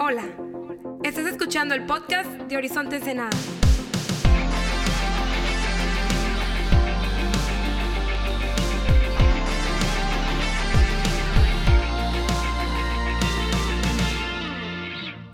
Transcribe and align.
Hola, 0.00 0.28
estás 1.02 1.26
escuchando 1.26 1.74
el 1.74 1.84
podcast 1.84 2.30
de 2.42 2.56
Horizonte 2.56 2.96
Ensenada. 2.96 3.36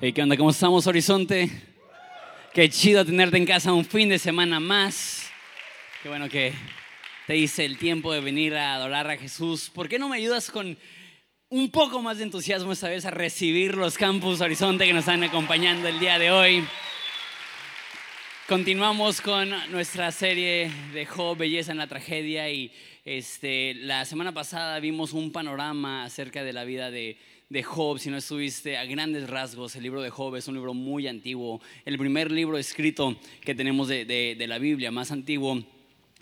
Hey, 0.01 0.15
¿qué 0.15 0.23
onda? 0.23 0.35
¿Cómo 0.39 0.49
estamos, 0.49 0.87
Horizonte? 0.87 1.51
Qué 2.55 2.71
chido 2.71 3.05
tenerte 3.05 3.37
en 3.37 3.45
casa 3.45 3.71
un 3.71 3.85
fin 3.85 4.09
de 4.09 4.19
semana 4.19 4.61
más. 4.61 5.31
Qué 6.03 6.09
bueno 6.09 6.31
que 6.31 6.55
te 7.27 7.37
hice 7.37 7.67
el 7.67 7.77
tiempo 7.77 8.15
de 8.15 8.21
venir 8.21 8.55
a 8.55 8.77
adorar 8.77 9.11
a 9.11 9.19
Jesús. 9.19 9.69
¿Por 9.69 9.91
qué 9.91 9.99
no 9.99 10.09
me 10.09 10.17
ayudas 10.17 10.51
con 10.51 10.79
un 11.55 11.71
poco 11.71 12.03
más 12.03 12.19
de 12.19 12.25
entusiasmo 12.25 12.73
esta 12.73 12.89
vez 12.89 13.05
a 13.05 13.13
recibir 13.13 13.77
los 13.77 13.97
campus 13.97 14.41
Horizonte 14.41 14.87
que 14.87 14.93
nos 14.93 15.03
están 15.03 15.23
acompañando 15.23 15.87
el 15.87 16.01
día 16.01 16.19
de 16.19 16.33
hoy? 16.33 16.65
Continuamos 18.49 19.21
con 19.21 19.51
nuestra 19.71 20.11
serie 20.11 20.69
de 20.93 21.07
Job, 21.07 21.39
Belleza 21.39 21.71
en 21.71 21.79
la 21.79 21.87
Tragedia 21.87 22.51
y 22.51 22.73
este, 23.05 23.75
la 23.75 24.05
semana 24.05 24.35
pasada 24.35 24.81
vimos 24.81 25.13
un 25.13 25.31
panorama 25.31 26.03
acerca 26.03 26.43
de 26.43 26.53
la 26.53 26.65
vida 26.65 26.91
de, 26.91 27.19
de 27.49 27.63
Job. 27.63 28.01
Si 28.01 28.11
no 28.11 28.17
estuviste 28.17 28.77
a 28.77 28.85
grandes 28.85 29.31
rasgos, 29.31 29.77
el 29.77 29.85
libro 29.85 30.03
de 30.03 30.11
Job 30.11 30.35
es 30.35 30.49
un 30.49 30.55
libro 30.55 30.75
muy 30.75 31.07
antiguo, 31.07 31.61
el 31.85 31.97
primer 31.99 32.33
libro 32.33 32.59
escrito 32.59 33.15
que 33.43 33.55
tenemos 33.55 33.87
de, 33.87 34.45
la 34.49 34.59
Biblia, 34.59 34.91
más 34.91 35.13
antiguo 35.13 35.63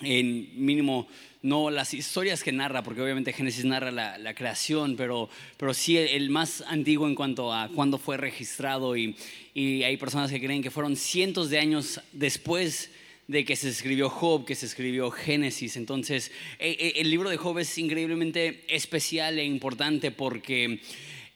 en 0.02 0.62
mínimo, 0.62 1.08
no 1.42 1.70
las 1.70 1.92
historias 1.92 2.42
que 2.42 2.52
narra, 2.52 2.82
porque 2.82 3.02
obviamente 3.02 3.32
Génesis 3.32 3.64
narra 3.64 3.90
la, 3.90 4.34
creación, 4.34 4.96
pero, 4.96 5.28
pero 5.56 5.74
sí 5.74 5.98
el, 5.98 6.30
más 6.30 6.62
antiguo 6.66 7.08
en 7.08 7.14
cuanto 7.14 7.52
a 7.52 7.68
cuándo 7.68 7.98
fue 7.98 8.16
registrado 8.16 8.96
y, 8.96 9.16
y, 9.52 9.82
hay 9.82 9.96
personas 9.96 10.30
que 10.30 10.40
creen 10.40 10.62
que 10.62 10.70
fueron 10.70 10.96
cientos 10.96 11.50
de 11.50 11.58
años 11.58 12.00
después 12.12 12.90
de 13.28 13.44
que 13.44 13.56
se 13.56 13.68
escribió 13.68 14.08
Job, 14.08 14.44
que 14.44 14.54
se 14.54 14.66
escribió 14.66 15.10
Génesis. 15.10 15.76
Entonces, 15.76 16.32
el 16.58 17.10
libro 17.10 17.30
de 17.30 17.36
Job 17.36 17.58
es 17.58 17.78
increíblemente 17.78 18.64
especial 18.68 19.38
e 19.38 19.44
importante 19.44 20.10
porque 20.10 20.80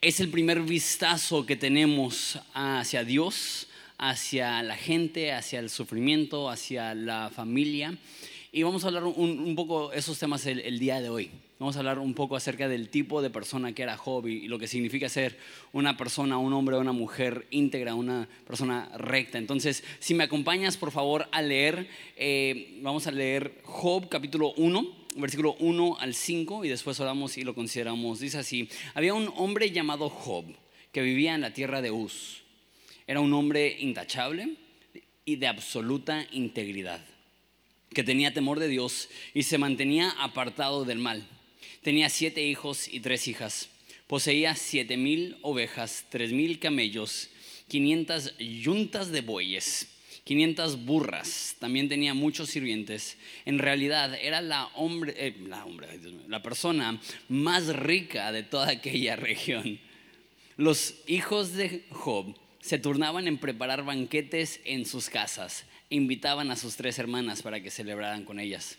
es 0.00 0.20
el 0.20 0.28
primer 0.28 0.60
vistazo 0.60 1.46
que 1.46 1.56
tenemos 1.56 2.38
hacia 2.52 3.02
Dios, 3.02 3.68
hacia 3.98 4.62
la 4.62 4.76
gente, 4.76 5.32
hacia 5.32 5.58
el 5.58 5.70
sufrimiento, 5.70 6.50
hacia 6.50 6.94
la 6.94 7.30
familia. 7.34 7.96
Y 8.52 8.62
vamos 8.62 8.84
a 8.84 8.88
hablar 8.88 9.04
un, 9.04 9.54
poco 9.56 9.92
esos 9.92 10.18
temas 10.18 10.46
el, 10.46 10.78
día 10.78 11.00
de 11.00 11.08
hoy. 11.08 11.30
Vamos 11.58 11.76
a 11.76 11.80
hablar 11.80 11.98
un 11.98 12.14
poco 12.14 12.36
acerca 12.36 12.68
del 12.68 12.90
tipo 12.90 13.20
de 13.20 13.30
persona 13.30 13.72
que 13.72 13.82
era 13.82 13.96
Job 13.96 14.26
y, 14.28 14.46
lo 14.46 14.58
que 14.58 14.68
significa 14.68 15.08
ser 15.08 15.36
una 15.72 15.96
persona, 15.96 16.38
un 16.38 16.52
hombre 16.52 16.76
una 16.76 16.92
mujer 16.92 17.46
íntegra, 17.50 17.94
una 17.94 18.28
persona 18.46 18.90
recta. 18.96 19.38
Entonces, 19.38 19.82
si 19.98 20.14
me 20.14 20.24
acompañas, 20.24 20.76
por 20.76 20.92
favor, 20.92 21.28
a 21.32 21.42
leer, 21.42 21.88
eh, 22.16 22.78
vamos 22.82 23.06
a 23.06 23.10
leer 23.10 23.60
Job 23.64 24.08
capítulo 24.08 24.52
1, 24.56 25.06
versículo 25.16 25.56
1 25.58 25.96
al 25.98 26.14
5 26.14 26.64
y 26.64 26.68
después 26.68 27.00
oramos 27.00 27.36
y 27.38 27.42
lo 27.42 27.54
consideramos. 27.54 28.20
Dice 28.20 28.38
así, 28.38 28.68
había 28.94 29.14
un 29.14 29.32
hombre 29.36 29.72
llamado 29.72 30.08
Job 30.08 30.44
que 30.92 31.02
vivía 31.02 31.34
en 31.34 31.40
la 31.40 31.52
tierra 31.52 31.82
de 31.82 31.90
Uz. 31.90 32.42
Era 33.08 33.20
un 33.20 33.32
hombre 33.34 33.76
intachable 33.80 34.56
y 35.24 35.36
de 35.36 35.46
absoluta 35.48 36.26
integridad 36.30 37.15
que 37.96 38.04
tenía 38.04 38.34
temor 38.34 38.60
de 38.60 38.68
Dios 38.68 39.08
y 39.32 39.44
se 39.44 39.56
mantenía 39.56 40.10
apartado 40.18 40.84
del 40.84 40.98
mal. 40.98 41.26
Tenía 41.80 42.10
siete 42.10 42.46
hijos 42.46 42.88
y 42.92 43.00
tres 43.00 43.26
hijas. 43.26 43.70
Poseía 44.06 44.54
siete 44.54 44.98
mil 44.98 45.38
ovejas, 45.40 46.04
tres 46.10 46.30
mil 46.30 46.58
camellos, 46.58 47.30
quinientas 47.68 48.36
yuntas 48.36 49.12
de 49.12 49.22
bueyes, 49.22 49.88
quinientas 50.24 50.84
burras. 50.84 51.56
También 51.58 51.88
tenía 51.88 52.12
muchos 52.12 52.50
sirvientes. 52.50 53.16
En 53.46 53.58
realidad 53.58 54.14
era 54.20 54.42
la, 54.42 54.66
hombre, 54.74 55.14
eh, 55.16 55.34
la, 55.46 55.64
hombre, 55.64 55.88
la 56.28 56.42
persona 56.42 57.00
más 57.30 57.68
rica 57.68 58.30
de 58.30 58.42
toda 58.42 58.72
aquella 58.72 59.16
región. 59.16 59.80
Los 60.58 60.96
hijos 61.06 61.54
de 61.54 61.86
Job 61.88 62.36
se 62.60 62.78
turnaban 62.78 63.26
en 63.26 63.38
preparar 63.38 63.86
banquetes 63.86 64.60
en 64.66 64.84
sus 64.84 65.08
casas 65.08 65.64
invitaban 65.90 66.50
a 66.50 66.56
sus 66.56 66.76
tres 66.76 66.98
hermanas 66.98 67.42
para 67.42 67.60
que 67.60 67.70
celebraran 67.70 68.24
con 68.24 68.40
ellas. 68.40 68.78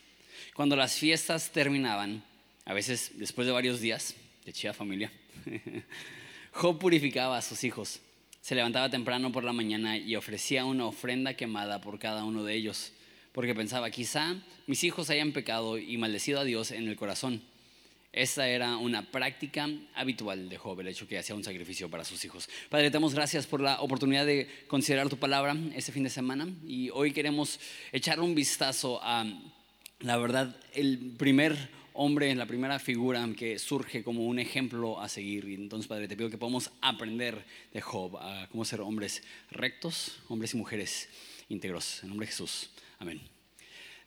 Cuando 0.54 0.76
las 0.76 0.96
fiestas 0.96 1.52
terminaban, 1.52 2.24
a 2.66 2.74
veces 2.74 3.12
después 3.16 3.46
de 3.48 3.54
varios 3.54 3.80
días, 3.80 4.16
de 4.46 4.54
chida 4.54 4.74
familia, 4.74 5.12
Job 6.52 6.80
purificaba 6.80 7.38
a 7.38 7.42
sus 7.42 7.64
hijos. 7.64 8.00
Se 8.42 8.56
levantaba 8.56 8.90
temprano 8.90 9.32
por 9.32 9.44
la 9.44 9.54
mañana 9.54 9.98
y 9.98 10.16
ofrecía 10.16 10.66
una 10.66 10.86
ofrenda 10.86 11.36
quemada 11.36 11.82
por 11.82 12.00
cada 12.00 12.24
uno 12.24 12.44
de 12.44 12.56
ellos, 12.56 12.94
porque 13.34 13.54
pensaba, 13.54 13.92
quizá 13.92 14.36
mis 14.68 14.84
hijos 14.84 15.10
hayan 15.10 15.34
pecado 15.34 15.78
y 15.78 15.98
maldecido 15.98 16.40
a 16.40 16.44
Dios 16.44 16.72
en 16.72 16.88
el 16.88 16.96
corazón. 16.96 17.42
Esta 18.14 18.48
era 18.48 18.78
una 18.78 19.12
práctica 19.12 19.70
habitual 19.94 20.50
de 20.50 20.58
Job, 20.58 20.80
el 20.80 20.88
hecho 20.88 21.08
que 21.08 21.20
hacía 21.20 21.36
un 21.36 21.44
sacrificio 21.44 21.90
para 21.90 22.04
sus 22.04 22.24
hijos. 22.26 22.50
Padre, 22.70 22.88
te 22.88 22.94
damos 22.94 23.14
gracias 23.14 23.46
por 23.46 23.62
la 23.62 23.82
oportunidad 23.82 24.26
de 24.26 24.48
considerar 24.68 25.10
tu 25.10 25.18
palabra 25.18 25.56
este 25.76 25.92
fin 25.92 26.04
de 26.04 26.10
semana 26.10 26.48
y 26.66 26.90
hoy 26.90 27.12
queremos 27.12 27.60
echar 27.92 28.20
un 28.20 28.34
vistazo 28.34 29.00
a, 29.04 29.26
la 30.00 30.18
verdad, 30.18 30.56
el 30.74 31.14
primer 31.18 31.70
hombre, 31.94 32.34
la 32.36 32.46
primera 32.46 32.80
figura 32.80 33.28
que 33.36 33.60
surge 33.60 34.04
como 34.04 34.26
un 34.26 34.40
ejemplo 34.40 35.02
a 35.02 35.10
seguir. 35.10 35.50
Y 35.50 35.56
entonces, 35.56 35.88
Padre, 35.88 36.08
te 36.08 36.16
pido 36.16 36.30
que 36.30 36.38
podamos 36.38 36.72
aprender 36.82 37.44
de 37.74 37.82
Job 37.82 38.18
a 38.18 38.48
cómo 38.52 38.64
ser 38.66 38.82
hombres 38.82 39.24
rectos, 39.52 40.20
hombres 40.30 40.54
y 40.54 40.58
mujeres 40.58 41.10
íntegros. 41.50 42.04
En 42.04 42.10
nombre 42.10 42.26
de 42.26 42.32
Jesús. 42.32 42.70
Amén. 43.00 43.37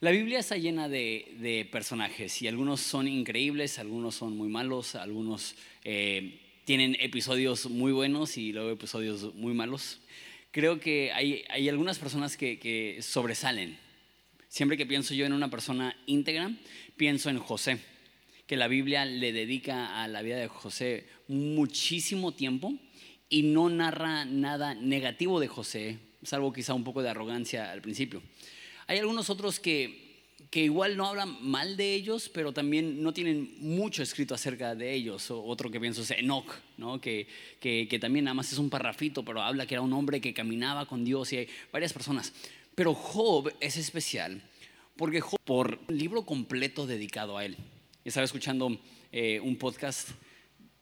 La 0.00 0.12
Biblia 0.12 0.38
está 0.38 0.56
llena 0.56 0.88
de, 0.88 1.36
de, 1.40 1.68
personajes 1.70 2.40
y 2.40 2.48
algunos 2.48 2.80
son 2.80 3.06
increíbles, 3.06 3.78
algunos 3.78 4.14
son 4.14 4.34
muy 4.34 4.48
malos, 4.48 4.94
algunos 4.94 5.56
eh, 5.84 6.40
tienen 6.64 6.96
episodios 7.00 7.68
muy 7.68 7.92
buenos 7.92 8.38
y 8.38 8.50
luego 8.54 8.70
episodios 8.70 9.34
muy 9.34 9.52
malos. 9.52 10.00
Creo 10.52 10.80
que 10.80 11.12
hay, 11.12 11.44
hay 11.50 11.68
algunas 11.68 11.98
personas 11.98 12.38
que, 12.38 12.58
que, 12.58 13.02
sobresalen. 13.02 13.76
Siempre 14.48 14.78
que 14.78 14.86
pienso 14.86 15.12
yo 15.12 15.26
en 15.26 15.34
una 15.34 15.50
persona 15.50 15.94
íntegra, 16.06 16.50
pienso 16.96 17.28
en 17.28 17.38
José, 17.38 17.78
que 18.46 18.56
la 18.56 18.68
Biblia 18.68 19.04
le 19.04 19.34
dedica 19.34 20.02
a 20.02 20.08
la 20.08 20.22
vida 20.22 20.38
de 20.38 20.48
José 20.48 21.06
muchísimo 21.28 22.32
tiempo 22.32 22.72
y 23.28 23.42
no 23.42 23.68
narra 23.68 24.24
nada 24.24 24.74
negativo 24.74 25.40
de 25.40 25.48
José, 25.48 25.98
salvo 26.22 26.54
quizá 26.54 26.72
un 26.72 26.84
poco 26.84 27.02
de 27.02 27.10
arrogancia 27.10 27.70
al 27.70 27.82
principio. 27.82 28.22
Hay 28.90 28.98
algunos 28.98 29.30
otros 29.30 29.60
que, 29.60 30.16
que, 30.50 30.64
igual 30.64 30.96
no 30.96 31.06
hablan 31.06 31.36
mal 31.48 31.76
de 31.76 31.94
ellos, 31.94 32.28
pero 32.28 32.52
también 32.52 33.04
no 33.04 33.12
tienen 33.12 33.54
mucho 33.60 34.02
escrito 34.02 34.34
acerca 34.34 34.74
de 34.74 34.92
ellos. 34.92 35.30
Otro 35.30 35.70
que 35.70 35.78
pienso 35.78 36.02
es 36.02 36.10
Enoch, 36.10 36.52
¿no? 36.76 37.00
que, 37.00 37.28
que, 37.60 37.86
que, 37.88 38.00
también 38.00 38.24
nada 38.24 38.34
más 38.34 38.50
es 38.50 38.58
un 38.58 38.68
parrafito, 38.68 39.24
pero 39.24 39.42
habla 39.42 39.64
que 39.64 39.76
era 39.76 39.82
un 39.82 39.92
hombre 39.92 40.20
que 40.20 40.34
caminaba 40.34 40.86
con 40.86 41.04
Dios 41.04 41.32
y 41.32 41.36
hay 41.36 41.48
varias 41.70 41.92
personas. 41.92 42.32
Pero 42.74 42.92
Job 42.92 43.52
es 43.60 43.76
especial 43.76 44.42
porque 44.96 45.20
Job, 45.20 45.38
por 45.44 45.78
un 45.86 45.96
libro 45.96 46.26
completo 46.26 46.84
dedicado 46.84 47.38
a 47.38 47.44
él. 47.44 47.56
Estaba 48.04 48.24
escuchando 48.24 48.76
eh, 49.12 49.38
un 49.38 49.54
podcast 49.54 50.08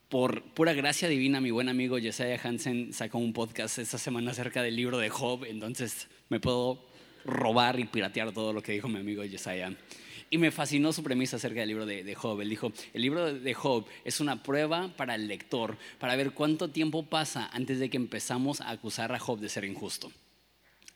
por 0.09 0.43
pura 0.55 0.73
gracia 0.73 1.09
divina, 1.09 1.43
mi 1.43 1.51
buen 1.51 1.69
amigo 1.69 1.99
Jesiah 1.99 2.41
Hansen 2.43 2.95
sacó 2.95 3.19
un 3.19 3.35
podcast 3.35 3.77
esta 3.77 3.99
semana 3.99 4.31
acerca 4.31 4.63
del 4.63 4.77
libro 4.77 4.97
de 4.97 5.11
Job, 5.11 5.45
entonces 5.45 6.09
me 6.31 6.41
puedo 6.41 6.88
robar 7.25 7.79
y 7.79 7.85
piratear 7.85 8.33
todo 8.33 8.53
lo 8.53 8.63
que 8.63 8.73
dijo 8.73 8.89
mi 8.89 8.99
amigo 8.99 9.23
Jesiah. 9.23 9.73
Y 10.31 10.37
me 10.37 10.51
fascinó 10.51 10.93
su 10.93 11.03
premisa 11.03 11.37
acerca 11.37 11.61
del 11.61 11.69
libro 11.71 11.87
de, 11.87 12.05
de, 12.05 12.15
Job. 12.15 12.41
Él 12.43 12.51
dijo, 12.51 12.71
el 12.93 13.01
libro 13.01 13.33
de 13.33 13.55
Job 13.55 13.87
es 14.05 14.21
una 14.21 14.43
prueba 14.43 14.89
para 14.97 15.15
el 15.15 15.27
lector, 15.27 15.79
para 15.99 16.17
ver 16.17 16.33
cuánto 16.33 16.69
tiempo 16.69 17.07
pasa 17.07 17.49
antes 17.53 17.79
de 17.79 17.89
que 17.89 17.97
empezamos 17.97 18.61
a 18.61 18.71
acusar 18.71 19.13
a 19.13 19.19
Job 19.19 19.39
de 19.41 19.49
ser 19.49 19.65
injusto. 19.65 20.13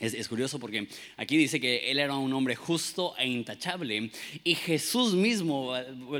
Es, 0.03 0.15
es, 0.15 0.27
curioso 0.27 0.59
porque 0.59 0.89
aquí 1.17 1.37
dice 1.37 1.61
que 1.61 1.89
él 1.89 2.01
era 2.01 2.17
un 2.17 2.33
hombre 2.33 2.57
justo 2.57 3.15
e 3.17 3.29
intachable 3.29 4.11
y 4.43 4.55
Jesús 4.57 5.15
mismo, 5.15 5.75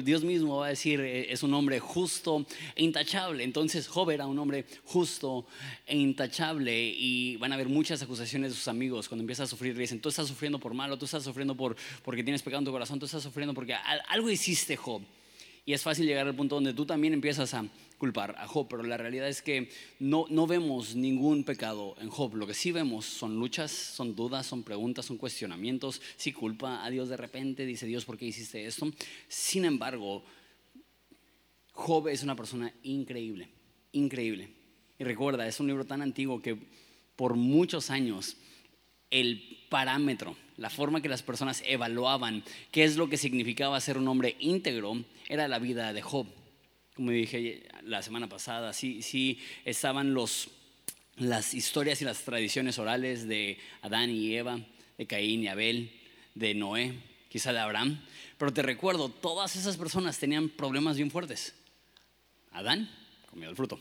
Dios 0.05 0.23
mismo 0.23 0.59
va 0.59 0.67
a 0.67 0.69
decir, 0.69 1.01
es 1.01 1.43
un 1.43 1.53
hombre 1.53 1.81
justo 1.81 2.47
e 2.77 2.85
intachable. 2.85 3.43
Entonces 3.43 3.89
Job 3.89 4.11
era 4.11 4.25
un 4.27 4.39
hombre 4.39 4.67
justo 4.85 5.47
e 5.85 5.99
intachable 5.99 6.95
y 6.97 7.35
van 7.39 7.51
a 7.51 7.57
haber 7.57 7.69
muchas 7.69 8.01
acusaciones 8.01 8.53
de 8.53 8.57
sus 8.57 8.69
amigos 8.69 9.09
cuando 9.09 9.23
empieza 9.23 9.43
a 9.43 9.47
sufrir. 9.49 9.77
Dicen, 9.77 10.01
tú 10.01 10.11
estás 10.11 10.29
sufriendo 10.29 10.61
por 10.61 10.75
malo, 10.75 10.97
tú 10.97 11.07
estás 11.07 11.25
sufriendo 11.25 11.57
por, 11.57 11.75
porque 12.05 12.23
tienes 12.23 12.41
pecado 12.41 12.61
en 12.61 12.67
tu 12.67 12.71
corazón, 12.71 13.01
tú 13.01 13.07
estás 13.07 13.25
sufriendo 13.25 13.53
porque 13.53 13.75
algo 13.75 14.31
hiciste 14.31 14.77
Job. 14.77 15.03
Y 15.65 15.73
es 15.73 15.83
fácil 15.83 16.07
llegar 16.07 16.27
al 16.27 16.37
punto 16.37 16.55
donde 16.55 16.73
tú 16.73 16.87
también 16.87 17.15
empiezas 17.15 17.53
a 17.55 17.65
culpar 18.03 18.35
a 18.37 18.49
Job, 18.49 18.67
pero 18.69 18.83
la 18.83 18.97
realidad 18.97 19.29
es 19.29 19.43
que 19.43 19.71
no, 20.01 20.27
no 20.29 20.49
vemos 20.49 20.97
ningún 20.97 21.45
pecado 21.45 21.95
en 22.01 22.11
Job. 22.11 22.35
Lo 22.35 22.49
que 22.49 22.53
sí 22.53 22.73
vemos 22.73 23.07
son 23.07 23.37
luchas, 23.37 23.71
son 23.71 24.17
dudas, 24.17 24.45
son 24.45 24.65
preguntas, 24.65 25.07
son 25.07 25.19
cuestionamientos. 25.19 26.03
Si 26.17 26.33
culpa 26.33 26.85
a 26.85 26.91
Dios 26.91 27.09
de 27.09 27.17
repente, 27.17 27.65
dice 27.65 27.87
Dios, 27.87 28.05
¿por 28.05 28.19
qué 28.19 28.25
hiciste 28.25 28.67
esto? 28.67 28.91
Sin 29.29 29.65
embargo, 29.65 30.25
Job 31.71 32.09
es 32.09 32.25
una 32.25 32.35
persona 32.35 32.75
increíble, 32.83 33.51
increíble. 33.93 34.49
Y 34.99 35.05
recuerda, 35.05 35.47
es 35.47 35.61
un 35.61 35.69
libro 35.69 35.85
tan 35.85 36.03
antiguo 36.03 36.43
que 36.43 36.59
por 37.15 37.37
muchos 37.37 37.89
años 37.89 38.37
el 39.11 39.61
parámetro, 39.71 40.35
la 40.57 40.71
forma 40.71 41.03
que 41.03 41.09
las 41.09 41.23
personas 41.23 41.63
evaluaban 41.65 42.43
qué 42.73 42.83
es 42.83 42.97
lo 42.97 43.09
que 43.09 43.17
significaba 43.17 43.81
ser 43.81 43.97
un 43.97 44.09
hombre 44.09 44.35
íntegro, 44.41 45.05
era 45.29 45.47
la 45.47 45.61
vida 45.61 45.93
de 45.93 46.03
Job. 46.03 46.27
Como 46.95 47.11
dije 47.11 47.63
la 47.85 48.03
semana 48.03 48.29
pasada, 48.29 48.73
sí, 48.73 49.03
sí 49.03 49.41
estaban 49.65 50.13
los, 50.13 50.51
las 51.17 51.55
historias 51.55 52.03
y 52.03 52.05
las 52.05 52.23
tradiciones 52.23 52.79
orales 52.79 53.27
de 53.27 53.59
Adán 53.81 54.11
y 54.11 54.35
Eva, 54.35 54.61
de 54.99 55.07
Caín 55.07 55.43
y 55.43 55.49
Abel, 55.49 55.91
de 56.35 56.55
Noé, 56.55 56.95
quizá 57.29 57.53
de 57.53 57.61
Abraham. 57.61 58.01
Pero 58.37 58.53
te 58.53 58.63
recuerdo, 58.63 59.09
todas 59.09 59.57
esas 59.57 59.77
personas 59.77 60.19
tenían 60.19 60.49
problemas 60.51 60.97
bien 60.97 61.11
fuertes. 61.11 61.55
Adán 62.51 62.91
comió 63.31 63.49
el 63.49 63.57
fruto. 63.57 63.79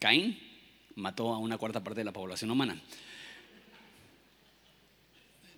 Caín 0.00 0.38
mató 0.96 1.32
a 1.32 1.38
una 1.38 1.58
cuarta 1.58 1.84
parte 1.84 2.00
de 2.00 2.04
la 2.04 2.12
población 2.12 2.50
humana. 2.50 2.80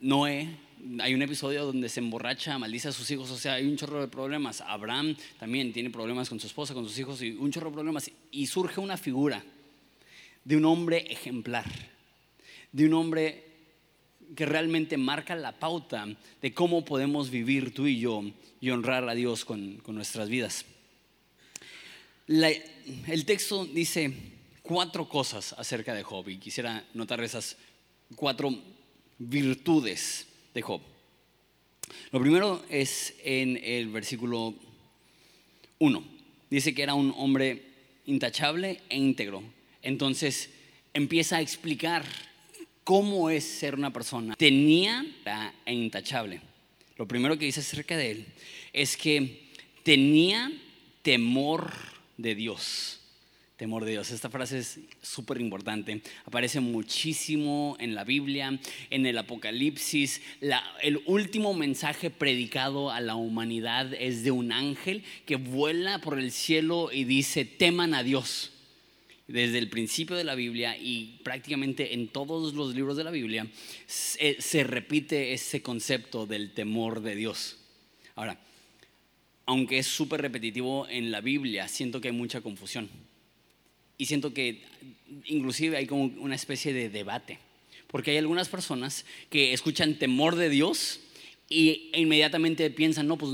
Noé, 0.00 0.56
hay 1.00 1.14
un 1.14 1.22
episodio 1.22 1.64
donde 1.64 1.88
se 1.88 2.00
emborracha, 2.00 2.58
maldice 2.58 2.88
a 2.88 2.92
sus 2.92 3.10
hijos, 3.10 3.30
o 3.30 3.36
sea, 3.36 3.54
hay 3.54 3.66
un 3.66 3.76
chorro 3.76 4.00
de 4.00 4.08
problemas. 4.08 4.60
Abraham 4.60 5.16
también 5.38 5.72
tiene 5.72 5.90
problemas 5.90 6.28
con 6.28 6.40
su 6.40 6.46
esposa, 6.46 6.74
con 6.74 6.84
sus 6.84 6.98
hijos, 6.98 7.22
y 7.22 7.30
un 7.32 7.50
chorro 7.50 7.70
de 7.70 7.74
problemas. 7.74 8.10
Y 8.30 8.46
surge 8.46 8.80
una 8.80 8.96
figura 8.96 9.44
de 10.44 10.56
un 10.56 10.64
hombre 10.64 11.06
ejemplar, 11.10 11.66
de 12.72 12.86
un 12.86 12.94
hombre 12.94 13.44
que 14.34 14.46
realmente 14.46 14.96
marca 14.96 15.34
la 15.34 15.58
pauta 15.58 16.06
de 16.40 16.54
cómo 16.54 16.84
podemos 16.84 17.30
vivir 17.30 17.72
tú 17.74 17.86
y 17.86 17.98
yo 17.98 18.22
y 18.60 18.70
honrar 18.70 19.08
a 19.08 19.14
Dios 19.14 19.44
con, 19.44 19.82
nuestras 19.86 20.28
vidas. 20.28 20.64
el 22.26 23.24
texto 23.24 23.64
dice 23.64 24.12
cuatro 24.62 25.08
cosas 25.08 25.54
acerca 25.54 25.94
de 25.94 26.02
Job 26.02 26.28
y 26.28 26.36
quisiera 26.36 26.84
notar 26.92 27.22
esas 27.22 27.56
cuatro 28.16 28.54
virtudes 29.18 30.26
de 30.54 30.62
Job. 30.62 30.80
Lo 32.10 32.20
primero 32.20 32.64
es 32.68 33.14
en 33.22 33.60
el 33.62 33.88
versículo 33.88 34.54
1. 35.78 36.04
Dice 36.50 36.74
que 36.74 36.82
era 36.82 36.94
un 36.94 37.14
hombre 37.16 37.62
intachable 38.06 38.80
e 38.88 38.96
íntegro. 38.96 39.42
Entonces 39.82 40.50
empieza 40.94 41.36
a 41.36 41.40
explicar 41.40 42.04
cómo 42.84 43.30
es 43.30 43.44
ser 43.44 43.74
una 43.74 43.92
persona. 43.92 44.34
Tenía 44.36 45.04
e 45.66 45.74
intachable. 45.74 46.40
Lo 46.96 47.06
primero 47.06 47.38
que 47.38 47.44
dice 47.44 47.60
acerca 47.60 47.96
de 47.96 48.10
él 48.10 48.26
es 48.72 48.96
que 48.96 49.48
tenía 49.82 50.50
temor 51.02 51.72
de 52.16 52.34
Dios 52.34 52.97
temor 53.58 53.84
de 53.84 53.90
Dios. 53.90 54.12
Esta 54.12 54.30
frase 54.30 54.58
es 54.60 54.78
súper 55.02 55.40
importante. 55.40 56.00
Aparece 56.24 56.60
muchísimo 56.60 57.76
en 57.80 57.96
la 57.96 58.04
Biblia, 58.04 58.58
en 58.88 59.04
el 59.04 59.18
Apocalipsis. 59.18 60.22
el 60.80 61.02
último 61.06 61.52
mensaje 61.54 62.08
predicado 62.08 62.90
a 62.90 63.00
la 63.00 63.16
humanidad 63.16 63.92
es 63.94 64.22
de 64.22 64.30
un 64.30 64.52
ángel 64.52 65.02
que 65.26 65.36
vuela 65.36 66.00
por 66.00 66.20
el 66.20 66.30
cielo 66.30 66.90
y 66.92 67.02
dice, 67.02 67.44
teman 67.44 67.94
a 67.94 68.04
Dios. 68.04 68.52
Desde 69.26 69.58
el 69.58 69.68
principio 69.68 70.16
de 70.16 70.24
la 70.24 70.36
Biblia 70.36 70.78
y 70.78 71.18
prácticamente 71.22 71.94
en 71.94 72.08
todos 72.08 72.54
los 72.54 72.74
libros 72.74 72.96
de 72.96 73.04
la 73.04 73.10
Biblia 73.10 73.46
se, 73.86 74.40
se 74.40 74.64
repite 74.64 75.34
ese 75.34 75.60
concepto 75.62 76.26
del 76.26 76.54
temor 76.54 77.02
de 77.02 77.16
Dios. 77.16 77.58
Ahora, 78.14 78.38
aunque 79.44 79.78
es 79.78 79.86
súper 79.86 80.22
repetitivo 80.22 80.88
en 80.88 81.10
la 81.10 81.20
Biblia, 81.20 81.68
siento 81.68 82.00
que 82.00 82.08
hay 82.08 82.14
mucha 82.14 82.40
confusión 82.40 82.88
y 83.98 84.06
siento 84.06 84.32
que 84.32 84.62
inclusive 85.26 85.76
hay 85.76 85.86
como 85.86 86.04
una 86.04 86.36
especie 86.36 86.72
de 86.72 86.88
debate, 86.88 87.38
porque 87.88 88.12
hay 88.12 88.16
algunas 88.18 88.48
personas 88.48 89.04
que 89.28 89.52
escuchan 89.52 89.98
temor 89.98 90.36
de 90.36 90.48
Dios 90.48 91.00
y 91.48 91.90
e 91.92 92.00
inmediatamente 92.00 92.70
piensan, 92.70 93.08
no, 93.08 93.18
pues 93.18 93.32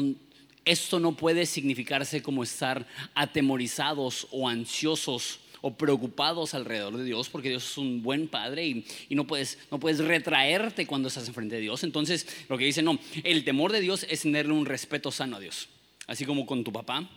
esto 0.64 0.98
no 0.98 1.16
puede 1.16 1.44
significarse 1.46 2.22
como 2.22 2.42
estar 2.42 2.86
atemorizados 3.14 4.26
o 4.30 4.48
ansiosos 4.48 5.40
o 5.60 5.74
preocupados 5.74 6.54
alrededor 6.54 6.96
de 6.96 7.04
Dios, 7.04 7.28
porque 7.28 7.48
Dios 7.48 7.64
es 7.64 7.78
un 7.78 8.02
buen 8.02 8.28
padre 8.28 8.66
y, 8.66 8.86
y, 9.08 9.14
no, 9.14 9.26
puedes, 9.26 9.58
no 9.70 9.80
puedes 9.80 9.98
retraerte 9.98 10.86
cuando 10.86 11.08
estás 11.08 11.26
enfrente 11.26 11.56
de 11.56 11.62
Dios. 11.62 11.84
Entonces, 11.84 12.26
lo 12.48 12.58
que 12.58 12.66
dice, 12.66 12.82
no, 12.82 12.98
el 13.22 13.44
temor 13.44 13.72
de 13.72 13.80
Dios 13.80 14.06
es 14.08 14.22
tenerle 14.22 14.52
un 14.52 14.66
respeto 14.66 15.10
sano 15.10 15.36
a 15.36 15.40
Dios. 15.40 15.68
Así 16.06 16.26
como 16.26 16.44
con 16.44 16.64
tu 16.64 16.72
papá, 16.72 17.08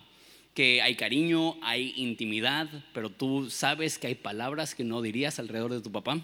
que 0.57 0.81
hay 0.81 0.95
cariño, 0.95 1.55
hay 1.61 1.93
intimidad, 1.97 2.67
pero 2.91 3.11
tú 3.11 3.47
sabes 3.51 3.99
que 3.99 4.07
hay 4.07 4.15
palabras 4.15 4.73
que 4.73 4.83
no 4.83 5.03
dirías 5.03 5.37
alrededor 5.37 5.71
de 5.71 5.81
tu 5.81 5.91
papá, 5.91 6.19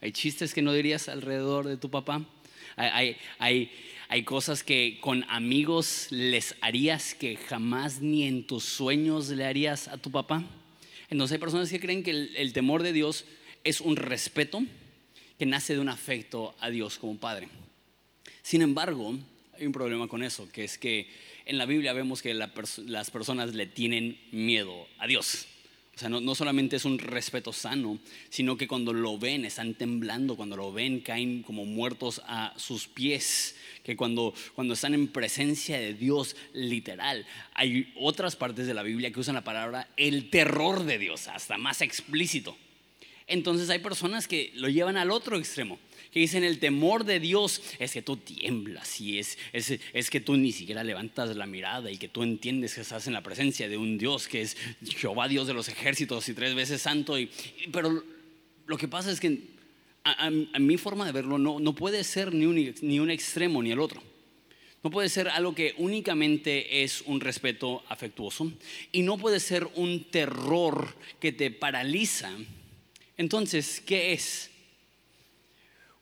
hay 0.00 0.10
chistes 0.10 0.52
que 0.52 0.60
no 0.60 0.72
dirías 0.72 1.08
alrededor 1.08 1.68
de 1.68 1.76
tu 1.76 1.88
papá, 1.88 2.26
hay, 2.74 3.16
hay, 3.38 3.70
hay 4.08 4.24
cosas 4.24 4.64
que 4.64 4.98
con 5.00 5.22
amigos 5.28 6.08
les 6.10 6.56
harías 6.62 7.14
que 7.14 7.36
jamás 7.36 8.00
ni 8.00 8.24
en 8.24 8.44
tus 8.48 8.64
sueños 8.64 9.28
le 9.28 9.44
harías 9.44 9.86
a 9.86 9.98
tu 9.98 10.10
papá. 10.10 10.42
Entonces 11.08 11.36
hay 11.36 11.40
personas 11.40 11.70
que 11.70 11.78
creen 11.78 12.02
que 12.02 12.10
el, 12.10 12.34
el 12.34 12.52
temor 12.52 12.82
de 12.82 12.92
Dios 12.92 13.24
es 13.62 13.80
un 13.80 13.94
respeto 13.94 14.64
que 15.38 15.46
nace 15.46 15.74
de 15.74 15.78
un 15.78 15.90
afecto 15.90 16.56
a 16.58 16.70
Dios 16.70 16.98
como 16.98 17.18
Padre. 17.18 17.48
Sin 18.42 18.62
embargo, 18.62 19.16
hay 19.56 19.64
un 19.64 19.72
problema 19.72 20.08
con 20.08 20.24
eso, 20.24 20.48
que 20.50 20.64
es 20.64 20.76
que 20.76 21.08
en 21.46 21.58
la 21.58 21.66
Biblia 21.66 21.92
vemos 21.92 22.22
que 22.22 22.34
las 22.34 23.10
personas 23.10 23.54
le 23.54 23.66
tienen 23.66 24.18
miedo 24.32 24.86
a 24.98 25.06
Dios. 25.06 25.46
O 25.94 25.98
sea, 25.98 26.10
no, 26.10 26.34
solamente 26.34 26.76
es 26.76 26.84
un 26.84 26.98
respeto 26.98 27.54
sano, 27.54 27.98
sino 28.28 28.58
que 28.58 28.68
cuando 28.68 28.92
lo 28.92 29.16
ven 29.16 29.46
están 29.46 29.72
temblando, 29.72 30.36
cuando 30.36 30.54
lo 30.54 30.70
ven 30.70 31.00
caen 31.00 31.42
como 31.42 31.64
muertos 31.64 32.20
a 32.26 32.52
sus 32.58 32.86
pies, 32.86 33.56
que 33.82 33.96
cuando, 33.96 34.34
cuando 34.54 34.74
están 34.74 34.92
en 34.92 35.08
presencia 35.08 35.78
de 35.78 35.94
Dios 35.94 36.36
literal. 36.52 37.24
Hay 37.54 37.94
otras 37.96 38.36
partes 38.36 38.66
de 38.66 38.74
la 38.74 38.82
Biblia 38.82 39.10
que 39.10 39.20
usan 39.20 39.36
la 39.36 39.44
palabra 39.44 39.88
el 39.96 40.28
terror 40.28 40.84
de 40.84 40.98
Dios, 40.98 41.28
hasta 41.28 41.56
más 41.56 41.80
explícito. 41.80 42.58
Entonces 43.26 43.70
hay 43.70 43.80
personas 43.80 44.28
que 44.28 44.52
lo 44.54 44.68
llevan 44.68 44.96
al 44.96 45.10
otro 45.10 45.36
extremo 45.36 45.78
que 46.16 46.20
dicen 46.20 46.44
el 46.44 46.58
temor 46.60 47.04
de 47.04 47.20
Dios 47.20 47.60
es 47.78 47.92
que 47.92 48.00
tú 48.00 48.16
tiemblas 48.16 49.02
y 49.02 49.18
es, 49.18 49.36
es, 49.52 49.78
es, 49.92 50.08
que 50.08 50.18
tú 50.18 50.34
ni 50.38 50.50
siquiera 50.50 50.82
levantas 50.82 51.36
la 51.36 51.44
mirada 51.44 51.90
y 51.90 51.98
que 51.98 52.08
tú 52.08 52.22
entiendes 52.22 52.74
que 52.74 52.80
estás 52.80 53.06
en 53.06 53.12
la 53.12 53.22
presencia 53.22 53.68
de 53.68 53.76
un 53.76 53.98
Dios 53.98 54.26
que 54.26 54.40
es 54.40 54.56
Jehová 54.96 55.28
Dios 55.28 55.46
de 55.46 55.52
los 55.52 55.68
ejércitos 55.68 56.26
y 56.30 56.32
tres 56.32 56.54
veces 56.54 56.80
santo. 56.80 57.18
Y, 57.18 57.30
pero 57.70 58.02
lo 58.66 58.78
que 58.78 58.88
pasa 58.88 59.10
es 59.10 59.20
que 59.20 59.42
a, 60.04 60.30
mi 60.30 60.78
forma 60.78 61.04
de 61.04 61.12
verlo 61.12 61.36
no, 61.36 61.60
no 61.60 61.74
puede 61.74 62.02
ser 62.02 62.32
ni 62.32 62.46
un, 62.46 62.74
ni 62.80 62.98
un 62.98 63.10
extremo 63.10 63.62
ni 63.62 63.72
el 63.72 63.80
otro. 63.80 64.02
No 64.82 64.90
puede 64.90 65.10
ser 65.10 65.28
algo 65.28 65.54
que 65.54 65.74
únicamente 65.78 66.82
es 66.82 67.02
un 67.02 67.20
respeto 67.20 67.82
afectuoso 67.88 68.52
y 68.90 69.02
no 69.02 69.18
puede 69.18 69.38
ser 69.38 69.68
un 69.74 70.04
terror 70.04 70.96
que 71.20 71.32
te 71.32 71.50
paraliza. 71.50 72.30
Entonces, 73.16 73.80
¿qué 73.80 74.12
es? 74.12 74.50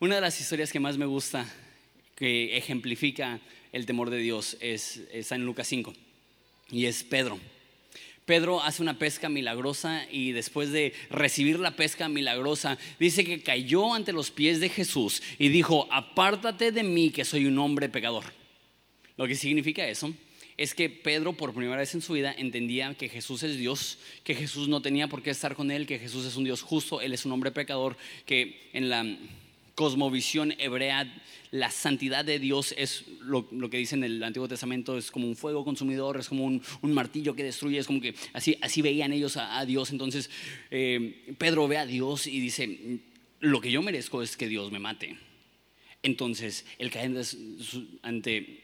Una 0.01 0.17
de 0.17 0.21
las 0.21 0.41
historias 0.41 0.73
que 0.73 0.81
más 0.81 0.99
me 0.99 1.07
gusta, 1.07 1.47
que 2.17 2.57
ejemplifica 2.57 3.41
el 3.73 3.87
temor 3.87 4.11
de 4.11 4.19
Dios, 4.19 4.57
es, 4.61 5.03
está 5.13 5.37
en 5.37 5.45
Lucas 5.45 5.69
5, 5.69 5.95
y 6.71 6.87
es 6.87 7.05
Pedro. 7.05 7.39
Pedro 8.27 8.63
hace 8.63 8.83
una 8.83 8.99
pesca 8.99 9.29
milagrosa 9.29 10.07
y 10.11 10.33
después 10.33 10.73
de 10.73 10.95
recibir 11.11 11.61
la 11.61 11.77
pesca 11.77 12.09
milagrosa, 12.09 12.79
dice 12.99 13.25
que 13.25 13.43
cayó 13.43 13.95
ante 13.95 14.13
los 14.13 14.31
pies 14.31 14.61
de 14.61 14.71
Jesús 14.71 15.23
y 15.39 15.51
dijo, 15.51 15.87
apártate 15.93 16.73
de 16.73 16.83
mí 16.83 17.11
que 17.11 17.25
soy 17.25 17.45
un 17.45 17.59
hombre 17.59 17.89
pecador. 17.89 18.25
Lo 19.17 19.27
que 19.27 19.35
significa 19.35 19.87
eso 19.87 20.13
es 20.57 20.75
que 20.75 20.89
Pedro 20.89 21.33
por 21.33 21.53
primera 21.53 21.79
vez 21.79 21.95
en 21.95 22.03
su 22.03 22.13
vida 22.13 22.35
entendía 22.37 22.95
que 22.95 23.09
Jesús 23.09 23.43
es 23.43 23.59
Dios, 23.59 23.99
que 24.23 24.35
Jesús 24.35 24.69
no 24.69 24.83
tenía 24.83 25.09
por 25.09 25.23
qué 25.23 25.31
estar 25.31 25.55
con 25.55 25.71
él, 25.71 25.87
que 25.87 25.99
Jesús 25.99 26.25
es 26.27 26.37
un 26.37 26.45
Dios 26.45 26.63
justo, 26.63 27.01
él 27.01 27.13
es 27.13 27.25
un 27.25 27.33
hombre 27.33 27.51
pecador, 27.51 27.97
que 28.27 28.69
en 28.73 28.89
la 28.89 29.05
cosmovisión 29.75 30.55
hebrea, 30.59 31.13
la 31.51 31.71
santidad 31.71 32.25
de 32.25 32.39
Dios 32.39 32.75
es 32.77 33.05
lo, 33.21 33.49
que 33.71 33.77
dice 33.77 33.95
en 33.95 34.05
el 34.05 34.23
Antiguo 34.23 34.49
Testamento, 34.49 34.97
es 34.97 35.11
como 35.11 35.27
un 35.27 35.37
fuego 35.37 35.65
consumidor, 35.65 36.19
es 36.19 36.29
como 36.29 36.45
un, 36.45 36.63
martillo 36.83 37.35
que 37.35 37.45
destruye, 37.45 37.79
es 37.79 37.87
como 37.87 38.01
que 38.01 38.15
así, 38.33 38.57
así 38.61 38.83
veían 38.83 39.13
ellos 39.13 39.37
a, 39.37 39.65
Dios. 39.65 39.91
Entonces 39.91 40.31
eh, 40.71 41.35
Pedro 41.39 41.69
ve 41.69 41.79
a 41.79 41.87
Dios 41.87 42.27
y 42.27 42.41
dice, 42.41 43.01
lo 43.41 43.61
que 43.61 43.71
yo 43.71 43.83
merezco 43.83 44.23
es 44.23 44.37
que 44.37 44.49
Dios 44.49 44.73
me 44.73 44.79
mate. 44.79 45.17
Entonces 46.03 46.67
él 46.79 46.91
cae 46.91 47.11
ante 48.03 48.64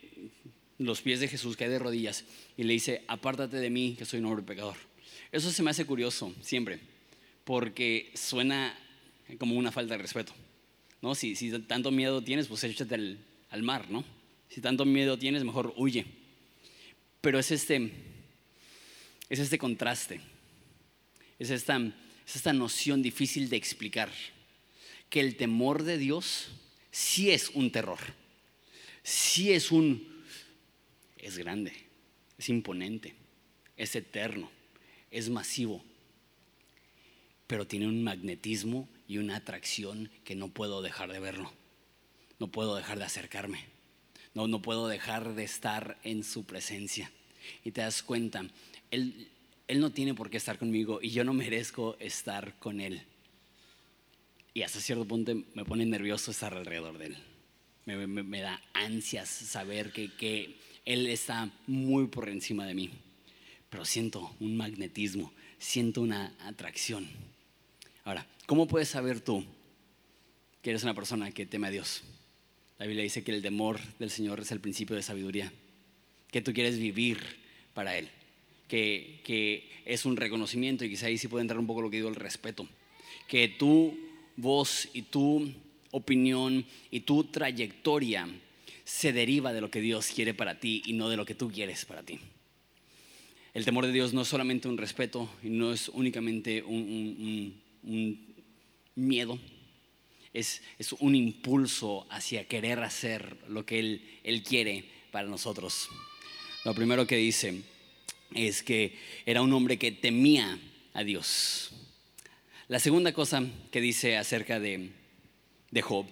los 0.87 1.03
pies 1.03 1.21
de 1.21 1.29
Jesús, 1.29 1.57
cae 1.57 1.69
de 1.69 1.79
rodillas 1.79 2.25
y 2.57 2.65
le 2.65 2.73
dice, 2.73 3.05
apártate 3.07 3.59
de 3.59 3.71
mí, 3.71 3.95
que 3.99 4.07
soy 4.07 4.21
un 4.21 4.27
hombre 4.27 4.45
pecador. 4.45 4.77
Eso 5.31 5.53
se 5.53 5.63
me 5.63 5.71
hace 5.71 5.85
curioso 5.85 6.35
siempre, 6.41 6.81
porque 7.45 8.11
suena 8.15 8.77
como 9.39 9.57
una 9.57 9.71
falta 9.71 9.95
de 9.95 10.03
respeto. 10.03 10.33
¿no? 11.03 11.15
Si, 11.15 11.37
si 11.37 11.51
tanto 11.61 11.91
miedo 11.91 12.23
tienes, 12.23 12.49
pues 12.49 12.65
échate 12.65 12.95
al, 12.95 13.19
al 13.51 13.63
mar, 13.63 13.91
¿no? 13.91 14.05
Si 14.49 14.61
tanto 14.61 14.85
miedo 14.85 15.19
tienes, 15.19 15.45
mejor 15.45 15.73
huye. 15.77 16.07
Pero 17.21 17.39
es 17.39 17.51
este, 17.51 17.93
es 19.29 19.39
este 19.39 19.59
contraste, 19.59 20.21
es 21.39 21.51
esta, 21.51 21.77
es 21.77 22.37
esta 22.37 22.53
noción 22.53 23.03
difícil 23.03 23.51
de 23.51 23.57
explicar, 23.57 24.11
que 25.11 25.21
el 25.21 25.37
temor 25.37 25.83
de 25.83 25.99
Dios 25.99 26.49
sí 26.91 27.31
es 27.31 27.51
un 27.51 27.71
terror, 27.71 27.99
sí 29.03 29.53
es 29.53 29.71
un, 29.71 30.20
es 31.23 31.39
grande, 31.39 31.73
es 32.39 32.49
imponente, 32.49 33.15
es 33.77 33.95
eterno, 33.97 34.51
es 35.11 35.29
masivo, 35.31 35.83
pero 37.47 37.67
tiene 37.67 37.87
un 37.87 38.03
magnetismo 38.03 38.89
y 39.09 39.19
una 39.19 39.37
atracción 39.37 40.11
que 40.25 40.35
no 40.35 40.49
puedo 40.49 40.83
dejar 40.83 41.13
de 41.13 41.21
verlo, 41.21 41.53
no 42.39 42.49
puedo 42.49 42.77
dejar 42.77 42.99
de 42.99 43.05
acercarme, 43.05 43.67
no, 44.35 44.47
no 44.47 44.63
puedo 44.63 44.89
dejar 44.89 45.35
de 45.35 45.45
estar 45.45 45.99
en 46.05 46.25
su 46.25 46.45
presencia. 46.45 47.11
Y 47.65 47.73
te 47.73 47.81
das 47.81 48.03
cuenta, 48.03 48.45
él, 48.91 49.29
él 49.71 49.79
no 49.79 49.91
tiene 49.91 50.15
por 50.15 50.31
qué 50.31 50.37
estar 50.37 50.59
conmigo 50.59 50.99
y 51.01 51.11
yo 51.11 51.23
no 51.23 51.33
merezco 51.33 51.97
estar 52.01 52.59
con 52.59 52.81
Él. 52.81 53.03
Y 54.53 54.63
hasta 54.63 54.81
cierto 54.81 55.05
punto 55.05 55.33
me 55.55 55.65
pone 55.65 55.87
nervioso 55.87 56.33
estar 56.33 56.53
alrededor 56.55 56.99
de 56.99 57.07
Él. 57.07 57.17
Me, 57.87 58.41
da 58.41 58.61
ansias 58.73 59.29
saber 59.29 59.93
que, 59.93 60.13
que 60.15 60.59
Él 60.85 61.07
está 61.07 61.51
muy 61.67 62.07
por 62.07 62.29
encima 62.29 62.67
de 62.67 62.75
mí. 62.75 62.91
Pero 63.69 63.85
siento 63.85 64.35
un 64.41 64.57
magnetismo, 64.57 65.33
siento 65.59 66.03
una 66.03 66.35
atracción. 66.41 67.09
Ahora, 68.05 68.27
¿cómo 68.47 68.67
puedes 68.67 68.89
saber 68.89 69.21
tú 69.21 69.45
que 70.63 70.71
eres 70.71 70.83
una 70.83 70.95
persona 70.95 71.31
que 71.31 71.47
teme 71.47 71.69
a 71.69 71.71
Dios? 71.71 72.03
La 72.79 72.87
Biblia 72.87 73.05
dice 73.05 73.23
que 73.23 73.33
el 73.33 73.43
temor 73.43 73.79
del 73.99 74.11
Señor 74.11 74.41
es 74.41 74.51
el 74.53 74.61
principio 74.61 74.97
de 74.97 75.03
sabiduría, 75.03 75.53
que 76.31 76.41
tú 76.41 76.53
quieres 76.53 76.79
vivir 76.79 77.21
para 77.75 77.97
Él, 77.97 78.09
que, 78.67 79.21
que 79.23 79.69
es 79.85 80.05
un 80.05 80.17
reconocimiento 80.17 80.85
y 80.85 80.91
quizá 80.91 81.07
ahí 81.07 81.19
sí 81.19 81.29
puede 81.29 81.43
entrar 81.43 81.61
un 81.61 81.67
poco 81.67 81.83
lo 81.83 81.91
que 81.91 81.99
digo 81.99 82.09
el 82.09 82.15
respeto, 82.17 82.67
que 83.29 83.49
tu 83.49 83.97
voz 84.37 84.89
y 84.95 85.03
tu 85.03 85.53
opinión 85.91 86.65
y 86.91 87.01
tu 87.01 87.25
trayectoria 87.25 88.29
se 88.91 89.13
deriva 89.13 89.53
de 89.53 89.61
lo 89.61 89.71
que 89.71 89.81
Dios 89.81 90.09
quiere 90.09 90.35
para 90.35 90.59
ti 90.59 90.83
y 90.85 90.95
no 90.95 91.09
de 91.09 91.17
lo 91.17 91.25
que 91.25 91.37
tú 91.37 91.49
quieres 91.51 91.85
para 91.85 92.03
ti. 92.03 92.19
El 93.55 93.65
temor 93.65 93.87
de 93.87 93.93
Dios 93.93 94.13
no 94.13 94.23
es 94.23 94.29
solamente 94.29 94.67
un 94.67 94.77
respeto 94.77 95.31
y 95.45 95.49
no 95.49 95.73
es 95.73 95.89
únicamente 95.91 96.63
un, 96.63 97.63
miedo, 98.97 99.39
es, 100.35 100.63
es, 100.79 100.93
un 100.93 101.15
impulso 101.15 102.07
hacia 102.11 102.49
querer 102.49 102.81
hacer 102.81 103.37
lo 103.49 103.65
que 103.65 103.79
Él, 103.79 104.19
Él 104.25 104.43
quiere 104.43 104.85
para 105.13 105.29
nosotros. 105.29 105.89
Lo 106.65 106.75
primero 106.75 107.07
que 107.07 107.17
dice 107.17 107.63
es 108.35 108.63
que 108.65 108.99
era 109.25 109.41
un 109.41 109.53
hombre 109.53 109.79
que 109.79 109.93
temía 109.93 110.59
a 110.95 111.05
Dios. 111.05 111.71
La 112.67 112.81
segunda 112.81 113.13
cosa 113.13 113.45
que 113.71 113.81
dice 113.81 114.17
acerca 114.17 114.59
de, 114.59 114.91
de 115.71 115.83
Job 115.83 116.07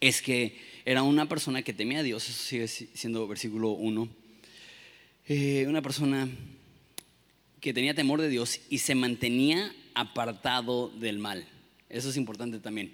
es 0.00 0.22
que 0.22 0.70
era 0.90 1.04
una 1.04 1.28
persona 1.28 1.62
que 1.62 1.72
temía 1.72 2.00
a 2.00 2.02
Dios, 2.02 2.28
eso 2.28 2.42
sigue 2.42 2.66
siendo 2.66 3.28
versículo 3.28 3.68
1, 3.68 4.08
eh, 5.28 5.64
una 5.68 5.82
persona 5.82 6.28
que 7.60 7.72
tenía 7.72 7.94
temor 7.94 8.20
de 8.20 8.28
Dios 8.28 8.60
y 8.70 8.78
se 8.78 8.96
mantenía 8.96 9.72
apartado 9.94 10.88
del 10.88 11.20
mal. 11.20 11.46
Eso 11.88 12.10
es 12.10 12.16
importante 12.16 12.58
también. 12.58 12.92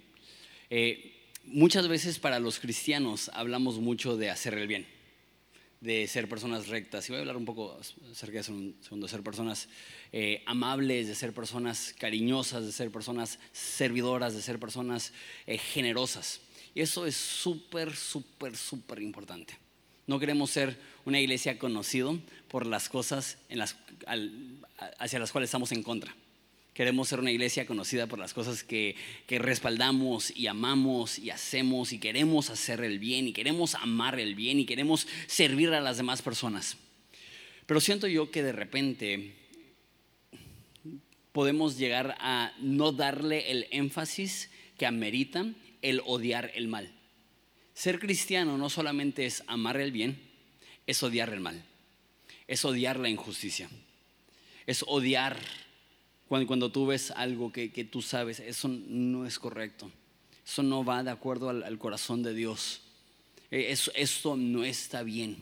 Eh, 0.69 1.23
muchas 1.47 1.89
veces 1.89 2.19
para 2.19 2.39
los 2.39 2.59
cristianos 2.59 3.31
hablamos 3.33 3.79
mucho 3.79 4.19
de 4.19 4.29
hacer 4.29 4.53
el 4.53 4.69
bien, 4.69 4.87
de 5.81 6.07
ser 6.07 6.29
personas 6.29 6.69
rectas. 6.69 7.09
Y 7.09 7.13
voy 7.13 7.17
a 7.17 7.21
hablar 7.21 7.39
un 7.39 7.47
poco 7.47 7.81
acerca 8.13 8.35
de 8.35 8.41
eso 8.41 8.53
un 8.53 8.77
segundo, 8.83 9.09
ser 9.09 9.23
personas 9.23 9.71
eh, 10.13 10.43
amables, 10.45 11.07
de 11.09 11.15
ser 11.15 11.33
personas 11.33 11.95
cariñosas, 11.99 12.67
de 12.67 12.73
ser 12.73 12.91
personas 12.91 13.39
servidoras, 13.53 14.35
de 14.35 14.43
ser 14.43 14.59
personas 14.59 15.15
generosas. 15.73 16.43
Eso 16.77 17.07
es 17.07 17.17
súper, 17.17 17.97
súper, 17.97 18.55
súper 18.55 19.01
importante. 19.01 19.57
No 20.07 20.19
queremos 20.19 20.51
ser 20.51 20.79
una 21.07 21.19
iglesia 21.19 21.59
conocido 21.59 22.21
por 22.49 22.67
las 22.67 22.91
cosas 22.91 23.39
hacia 24.99 25.19
las 25.19 25.33
cuales 25.33 25.49
estamos 25.49 25.73
en 25.73 25.83
contra. 25.83 26.15
Queremos 26.75 27.09
ser 27.09 27.21
una 27.21 27.31
iglesia 27.31 27.65
conocida 27.65 28.07
por 28.07 28.19
las 28.19 28.35
cosas 28.35 28.63
que, 28.63 28.95
respaldamos 29.27 30.31
y 30.37 30.49
amamos 30.49 31.19
y 31.19 31.31
hacemos 31.31 31.95
y 31.95 31.99
queremos 31.99 32.51
hacer 32.51 32.85
el 32.85 32.99
bien 32.99 33.27
y 33.29 33.33
queremos 33.33 33.75
amar 33.75 34.21
el 34.21 34.35
bien 34.35 34.61
y 34.61 34.67
queremos 34.67 35.09
servir 35.27 35.71
a 35.71 35.81
las 35.81 35.97
demás 35.97 36.21
personas. 36.21 36.77
Pero 37.65 37.81
siento 37.81 38.07
yo 38.07 38.31
que 38.31 38.43
de 38.43 38.53
repente 38.53 39.33
podemos 41.33 41.79
llegar 41.79 42.17
a 42.21 42.53
no 42.61 42.93
darle 42.93 43.51
el 43.51 43.67
énfasis 43.71 44.51
que 44.77 44.85
amerita 44.85 45.47
el 45.83 46.03
odiar 46.05 46.51
el 46.55 46.69
mal. 46.69 46.93
Ser 47.75 47.99
cristiano 47.99 48.57
no 48.57 48.71
solamente 48.71 49.27
es 49.27 49.43
amar 49.47 49.77
el 49.77 49.93
bien, 49.93 50.19
es 50.87 51.03
odiar 51.03 51.31
el 51.31 51.41
mal, 51.41 51.63
es 52.47 52.65
odiar 52.65 52.99
la 52.99 53.09
injusticia, 53.09 53.69
es 54.67 54.85
odiar 54.87 55.37
cuando, 56.29 56.73
tú 56.73 56.87
ves 56.87 57.13
algo 57.13 57.53
que, 57.53 57.69
tú 57.85 58.03
sabes, 58.03 58.41
eso 58.41 58.69
no 58.69 59.27
es 59.27 59.39
correcto. 59.39 59.91
Eso 60.45 60.63
no 60.63 60.85
va 60.85 61.03
de 61.05 61.11
acuerdo 61.11 61.51
al, 61.51 61.79
corazón 61.79 62.23
de 62.23 62.35
Dios. 62.35 62.81
E, 63.51 63.71
esto 63.95 64.37
no 64.37 64.65
está 64.65 65.03
bien. 65.05 65.37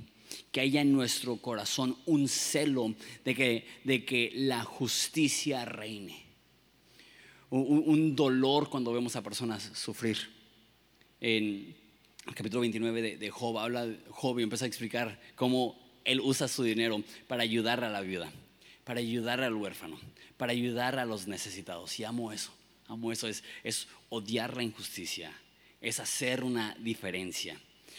Que 0.52 0.60
haya 0.60 0.82
en 0.82 0.92
nuestro 0.92 1.36
corazón 1.36 1.96
un 2.04 2.28
celo 2.28 2.94
de 3.24 3.34
que, 3.34 3.66
de 3.84 4.04
que 4.04 4.32
la 4.34 4.62
justicia 4.62 5.64
reine. 5.64 6.23
Un, 7.50 8.16
dolor 8.16 8.68
cuando 8.68 8.92
vemos 8.92 9.16
a 9.16 9.22
personas 9.22 9.70
sufrir. 9.74 10.18
En 11.20 11.74
el 12.26 12.34
capítulo 12.34 12.60
29 12.60 13.16
de, 13.16 13.30
Job 13.30 13.58
habla 13.58 13.88
Job 14.10 14.38
y 14.40 14.42
empieza 14.42 14.64
a 14.64 14.68
explicar 14.68 15.20
cómo 15.34 15.78
él 16.04 16.20
usa 16.20 16.48
su 16.48 16.62
dinero 16.62 17.02
para 17.28 17.42
ayudar 17.42 17.84
a 17.84 17.90
la 17.90 18.00
viuda 18.00 18.30
para 18.84 19.00
ayudar 19.00 19.40
al 19.40 19.54
huérfano, 19.54 19.98
para 20.36 20.52
ayudar 20.52 20.98
a 20.98 21.04
los 21.04 21.26
necesitados. 21.26 21.98
Y 21.98 22.04
amo 22.04 22.32
eso, 22.32 22.52
amo 22.86 23.10
eso, 23.10 23.26
es, 23.26 23.42
es 23.64 23.88
odiar 24.10 24.56
la 24.56 24.62
injusticia, 24.62 25.32
es 25.80 26.00
hacer 26.00 26.44
una 26.44 26.76
diferencia, 26.78 27.58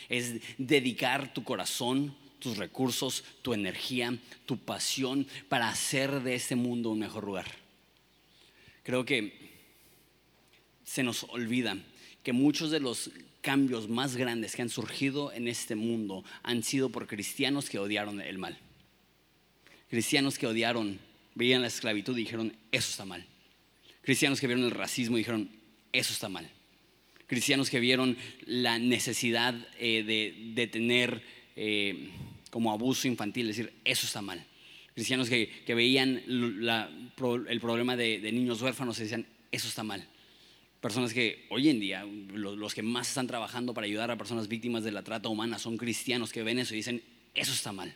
es 0.10 0.36
dedicar 0.58 1.34
tu 1.34 1.44
corazón, 1.44 2.16
tus 2.40 2.58
recursos, 2.58 3.24
tu 3.42 3.54
energía, 3.54 4.18
tu 4.46 4.58
pasión 4.58 5.28
para 5.50 5.70
hacer 5.70 6.22
de 6.22 6.36
este 6.36 6.56
mundo 6.56 6.92
un 6.92 7.00
mejor 7.00 7.26
lugar. 7.26 7.65
Creo 8.86 9.04
que 9.04 9.34
se 10.86 11.04
nos 11.04 11.26
olvida 11.26 11.78
que 12.24 12.32
muchos 12.32 12.72
de 12.72 12.80
los 12.80 13.12
cambios 13.42 13.90
más 13.90 14.16
grandes 14.16 14.56
que 14.56 14.62
han 14.62 14.70
surgido 14.70 15.34
en 15.34 15.50
este 15.50 15.76
mundo 15.76 16.24
han 16.42 16.64
sido 16.64 16.90
por 16.90 17.08
cristianos 17.08 17.70
que 17.70 17.80
odiaron 17.80 18.22
el 18.22 18.38
mal 18.38 18.58
cristianos 19.90 20.38
que 20.38 20.48
odiaron, 20.48 21.00
veían 21.36 21.62
la 21.62 21.68
esclavitud 21.68 22.18
y 22.18 22.22
dijeron, 22.22 22.56
eso 22.72 22.90
está 22.90 23.06
mal. 23.06 23.26
Cristianos 24.02 24.40
que 24.40 24.48
vieron 24.48 24.66
el 24.66 24.72
racismo 24.72 25.18
y 25.18 25.22
dijeron, 25.22 25.50
eso 25.92 26.14
está 26.14 26.30
mal. 26.30 26.50
Cristianos 27.28 27.70
que 27.70 27.80
vieron 27.80 28.18
la 28.46 28.78
necesidad 28.78 29.56
eh, 29.80 30.04
de, 30.54 30.68
tener 30.68 31.24
eh, 31.56 32.10
como 32.52 32.72
abuso 32.72 33.08
infantil, 33.08 33.48
decir, 33.48 33.74
eso 33.84 34.06
está 34.06 34.22
mal. 34.22 34.46
Cristianos 34.96 35.30
que, 35.30 35.64
veían 35.68 36.24
el 36.28 37.60
problema 37.62 37.96
de, 37.96 38.32
niños 38.32 38.62
huérfanos 38.62 38.98
y 38.98 39.04
decían, 39.04 39.28
eso 39.52 39.68
está 39.68 39.84
mal. 39.84 40.08
Personas 40.82 41.14
que 41.14 41.46
hoy 41.50 41.70
en 41.70 41.80
día, 41.80 42.06
los, 42.34 42.58
los 42.58 42.74
que 42.74 42.82
más 42.82 43.10
están 43.10 43.28
trabajando 43.28 43.74
para 43.74 43.86
ayudar 43.86 44.10
a 44.10 44.18
personas 44.18 44.48
víctimas 44.48 44.84
de 44.84 44.92
la 44.92 45.04
trata 45.04 45.30
humana 45.30 45.60
son 45.60 45.78
cristianos 45.78 46.32
que 46.32 46.42
ven 46.44 46.60
eso 46.60 46.74
y 46.74 46.78
dicen, 46.78 47.04
eso 47.36 47.54
está 47.54 47.72
mal 47.72 47.96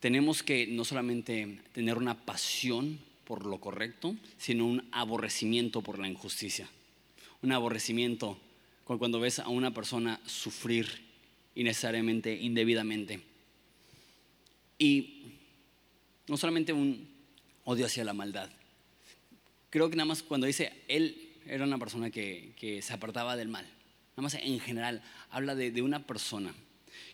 tenemos 0.00 0.42
que 0.42 0.66
no 0.66 0.84
solamente 0.84 1.58
tener 1.72 1.96
una 1.98 2.24
pasión 2.24 2.98
por 3.24 3.46
lo 3.46 3.58
correcto, 3.58 4.14
sino 4.38 4.66
un 4.66 4.86
aborrecimiento 4.92 5.82
por 5.82 5.98
la 5.98 6.08
injusticia. 6.08 6.68
Un 7.42 7.52
aborrecimiento 7.52 8.38
cuando 8.84 9.18
ves 9.18 9.40
a 9.40 9.48
una 9.48 9.74
persona 9.74 10.20
sufrir 10.26 10.86
innecesariamente, 11.56 12.36
indebidamente. 12.36 13.20
Y 14.78 15.24
no 16.28 16.36
solamente 16.36 16.72
un 16.72 17.08
odio 17.64 17.86
hacia 17.86 18.04
la 18.04 18.12
maldad. 18.12 18.50
Creo 19.70 19.90
que 19.90 19.96
nada 19.96 20.06
más 20.06 20.22
cuando 20.22 20.46
dice 20.46 20.72
él 20.88 21.34
era 21.46 21.64
una 21.64 21.78
persona 21.78 22.10
que, 22.10 22.80
se 22.82 22.92
apartaba 22.92 23.36
del 23.36 23.48
mal. 23.48 23.64
Nada 23.64 24.22
más 24.22 24.34
en 24.34 24.60
general 24.60 25.02
habla 25.30 25.54
de, 25.54 25.82
una 25.82 26.06
persona 26.06 26.54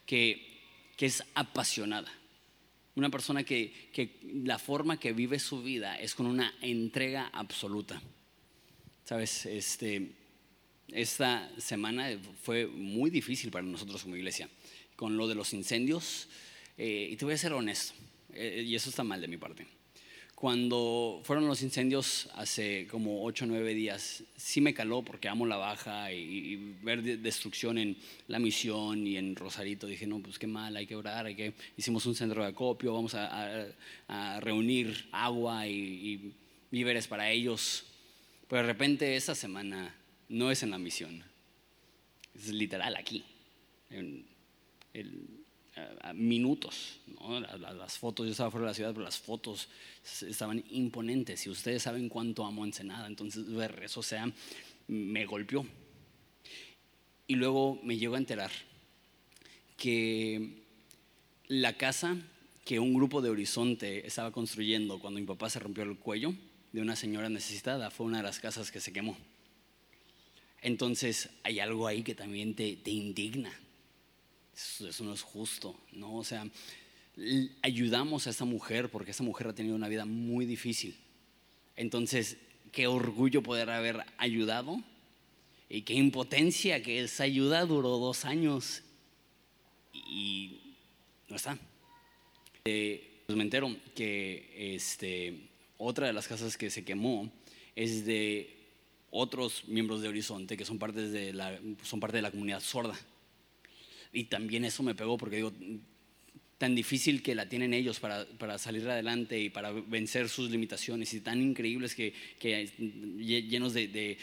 que 0.07 0.49
es 0.99 1.25
apasionada 1.35 2.13
una 2.95 3.11
persona 3.11 3.43
que, 3.43 3.73
la 4.45 4.59
forma 4.59 4.99
que 4.99 5.13
vive 5.13 5.39
su 5.39 5.63
vida 5.63 5.99
es 5.99 6.15
con 6.15 6.27
una 6.27 6.55
entrega 6.61 7.31
absoluta. 7.33 8.03
Sabes, 9.05 9.47
este, 9.47 10.11
esta 10.89 11.51
semana 11.59 12.11
fue 12.43 12.67
muy 12.67 13.11
difícil 13.11 13.51
para 13.51 13.65
nosotros 13.65 14.03
como 14.03 14.17
iglesia, 14.17 14.49
con 14.95 15.17
lo 15.17 15.27
de 15.27 15.35
los 15.35 15.55
incendios. 15.55 16.29
Eh, 16.77 17.09
y 17.11 17.17
te 17.17 17.25
voy 17.25 17.35
a 17.35 17.39
ser 17.39 17.53
honesto, 17.53 17.95
eh, 18.35 18.65
y 18.67 18.75
eso 18.75 18.91
está 18.91 19.05
mal 19.05 19.21
de 19.21 19.29
mi 19.29 19.37
parte. 19.37 19.67
cuando 20.35 21.21
fueron 21.23 21.47
los 21.47 21.63
incendios 21.63 22.29
hace 22.35 22.89
como 22.89 23.25
8 23.25 23.45
o 23.45 23.49
9 23.49 23.75
días, 23.75 24.25
sí 24.37 24.61
me 24.61 24.75
caló 24.75 25.03
porque 25.03 25.29
amo 25.29 25.47
la 25.47 25.57
baja 25.57 26.13
y, 26.13 26.75
ver 26.83 27.03
destrucción 27.21 27.79
en 27.79 27.97
la 28.27 28.41
misión 28.41 29.07
y 29.07 29.17
en 29.17 29.37
Rosarito. 29.37 29.87
Dije, 29.87 30.05
no, 30.07 30.19
pues 30.21 30.41
qué 30.41 30.49
mal, 30.49 30.77
hay 30.77 30.87
que 30.87 30.97
orar, 30.97 31.27
hay. 31.27 31.55
Hicimos 31.77 32.07
un 32.07 32.17
centro 32.17 32.43
de 32.43 32.49
acopio, 32.49 32.93
vamos 32.93 33.15
a, 33.15 33.69
reunir 34.41 35.09
agua 35.13 35.69
y, 35.69 35.73
y, 35.75 36.33
víveres 36.73 37.07
para 37.07 37.31
ellos. 37.31 37.85
Pero 38.49 38.63
de 38.63 38.69
repente 38.69 39.15
esa 39.15 39.37
semana 39.37 39.95
no 40.29 40.51
es 40.51 40.65
en 40.65 40.71
la 40.71 40.79
misión, 40.79 41.23
es 42.35 42.49
literal 42.49 42.97
aquí, 42.97 43.25
en 43.91 44.27
el 44.93 45.42
minutos. 46.15 47.01
Las, 47.59 47.99
fotos, 47.99 48.27
yo 48.27 48.33
estaba 48.33 48.51
fuera 48.51 48.67
de 48.67 48.71
la 48.71 48.75
ciudad, 48.75 48.93
pero 48.93 49.05
las 49.05 49.19
fotos 49.19 49.69
estaban 50.23 50.63
imponentes. 50.71 51.47
Y 51.47 51.51
ustedes 51.51 51.83
saben 51.83 52.09
cuánto 52.09 52.45
amo 52.45 52.65
Ensenada, 52.65 53.07
entonces 53.07 53.51
ver 53.53 53.83
eso, 53.85 54.01
o 54.01 54.03
sea, 54.03 54.31
me 54.89 55.25
golpeó. 55.25 55.67
Y 57.27 57.37
luego 57.37 57.81
me 57.83 57.97
llegó 57.97 58.17
a 58.17 58.19
enterar 58.19 58.51
que 59.77 60.63
la 61.49 61.77
casa 61.77 62.17
que 62.65 62.79
un 62.79 62.95
grupo 62.95 63.23
de 63.23 63.31
Horizonte 63.31 64.07
estaba 64.07 64.31
construyendo 64.31 65.01
cuando 65.01 65.19
mi 65.19 65.27
papá 65.27 65.51
se 65.51 65.59
rompió 65.59 65.83
el 65.83 65.99
cuello 65.99 66.35
de 66.73 66.81
una 66.81 66.95
señora 66.95 67.29
necesitada 67.29 67.91
fue 67.91 68.07
una 68.07 68.19
de 68.19 68.23
las 68.23 68.39
casas 68.39 68.71
que 68.71 68.81
se 68.81 68.93
quemó. 68.93 69.17
Entonces 70.61 71.31
hay 71.43 71.59
algo 71.59 71.87
ahí 71.89 72.03
que 72.03 72.15
también 72.15 72.55
te 72.55 72.79
indigna 72.85 73.53
eso, 74.55 75.05
no 75.05 75.15
es 75.15 75.23
justo, 75.23 75.79
¿no? 75.93 76.17
O 76.17 76.25
sea, 76.25 76.47
ayudamos 77.63 78.27
a 78.27 78.31
esa 78.31 78.45
mujer 78.45 78.91
porque 78.91 79.11
esa 79.11 79.23
mujer 79.23 79.49
ha 79.49 79.55
tenido 79.55 79.77
una 79.77 79.89
vida 79.89 80.05
muy 80.05 80.47
difícil. 80.47 80.97
Entonces, 81.77 82.37
qué 82.71 82.87
orgullo 82.87 83.43
poder 83.43 83.71
haber 83.71 84.05
ayudado 84.19 84.83
y 85.69 85.83
qué 85.83 85.95
impotencia 85.95 86.83
que 86.83 87.03
esa 87.03 87.25
ayuda 87.25 87.65
duró 87.65 87.99
dos 87.99 88.25
años 88.25 88.83
y 89.95 90.61
no 91.29 91.37
está. 91.37 91.59
Eh, 92.65 93.23
pues 93.27 93.37
me 93.37 93.45
entero 93.45 93.75
que 93.95 94.75
este, 94.75 95.49
otra 95.79 96.07
de 96.07 96.13
las 96.13 96.29
casas 96.29 96.57
que 96.57 96.71
se 96.71 96.85
quemó 96.85 97.31
es 97.75 98.05
de 98.05 98.55
otros 99.11 99.65
miembros 99.67 100.03
de 100.03 100.09
Horizonte 100.09 100.57
que 100.57 100.65
son, 100.65 100.79
de 100.79 101.33
la, 101.33 101.59
son 101.83 102.01
parte 102.01 102.19
de 102.19 102.23
la 102.23 102.31
comunidad 102.31 102.61
sorda. 102.61 102.99
Y 104.13 104.25
también 104.25 104.65
eso 104.65 104.83
me 104.83 104.95
pegó 104.95 105.17
porque 105.17 105.37
digo, 105.37 105.53
tan 106.63 106.77
difícil 106.77 107.25
que 107.25 107.35
la 107.35 107.49
tienen 107.49 107.75
ellos 107.75 107.99
para, 107.99 108.25
para, 108.39 108.57
salir 108.57 108.89
adelante 108.89 109.37
y 109.37 109.51
para 109.51 109.73
vencer 109.73 110.29
sus 110.29 110.49
limitaciones 110.49 111.13
y 111.13 111.21
tan 111.21 111.43
increíbles 111.43 111.95
que, 111.95 112.15
que 112.39 112.69
llenos 113.19 113.75
de, 113.75 114.17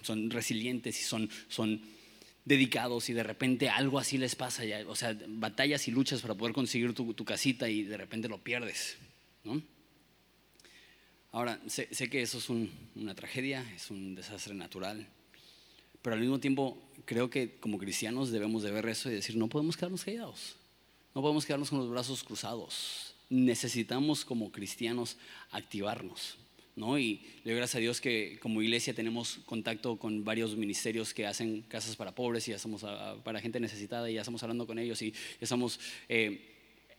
son 0.00 0.30
resilientes 0.30 0.98
y 0.98 1.02
son, 1.02 1.28
son 1.48 1.82
dedicados 2.46 3.10
y 3.10 3.12
de 3.12 3.22
repente 3.22 3.68
algo 3.68 3.98
así 3.98 4.16
les 4.16 4.34
pasa, 4.36 4.64
ya, 4.64 4.88
o 4.88 4.96
sea, 4.96 5.14
batallas 5.28 5.86
y 5.86 5.90
luchas 5.90 6.22
para 6.22 6.34
poder 6.34 6.54
conseguir 6.54 6.94
tu, 6.94 7.12
tu 7.12 7.26
casita 7.26 7.68
y 7.68 7.82
de 7.82 7.96
repente 7.98 8.26
lo 8.26 8.42
pierdes, 8.42 8.96
¿no? 9.44 9.62
Ahora, 11.32 11.60
sé, 11.66 11.88
sé 11.90 12.08
que 12.08 12.22
eso 12.22 12.38
es 12.38 12.48
una 12.48 13.14
tragedia, 13.14 13.70
es 13.74 13.90
un 13.90 14.14
desastre 14.14 14.54
natural, 14.54 15.06
pero 16.00 16.14
al 16.14 16.20
mismo 16.20 16.40
tiempo 16.40 16.83
creo 17.04 17.30
que 17.30 17.56
como 17.58 17.78
cristianos 17.78 18.30
debemos 18.30 18.62
de 18.62 18.70
ver 18.70 18.88
eso 18.88 19.10
y 19.10 19.14
decir, 19.14 19.36
no 19.36 19.48
podemos 19.48 19.76
quedarnos 19.76 20.04
callados, 20.04 20.56
no 21.14 21.22
podemos 21.22 21.46
quedarnos 21.46 21.70
con 21.70 21.78
los 21.78 21.90
brazos 21.90 22.24
cruzados. 22.24 23.14
Necesitamos 23.30 24.24
como 24.24 24.52
cristianos 24.52 25.16
activarnos. 25.50 26.36
¿no? 26.76 26.98
Y 26.98 27.20
le 27.44 27.52
doy 27.52 27.56
gracias 27.56 27.76
a 27.76 27.78
Dios 27.78 28.00
que 28.00 28.38
como 28.40 28.60
iglesia 28.60 28.94
tenemos 28.94 29.38
contacto 29.46 29.96
con 29.96 30.24
varios 30.24 30.56
ministerios 30.56 31.14
que 31.14 31.26
hacen 31.26 31.62
casas 31.62 31.96
para 31.96 32.14
pobres 32.14 32.48
y 32.48 32.52
hacemos 32.52 32.84
para 33.22 33.40
gente 33.40 33.60
necesitada 33.60 34.10
y 34.10 34.14
ya 34.14 34.22
estamos 34.22 34.42
hablando 34.42 34.66
con 34.66 34.78
ellos 34.78 35.00
y 35.02 35.12
ya 35.12 35.18
estamos 35.40 35.78
eh, 36.08 36.52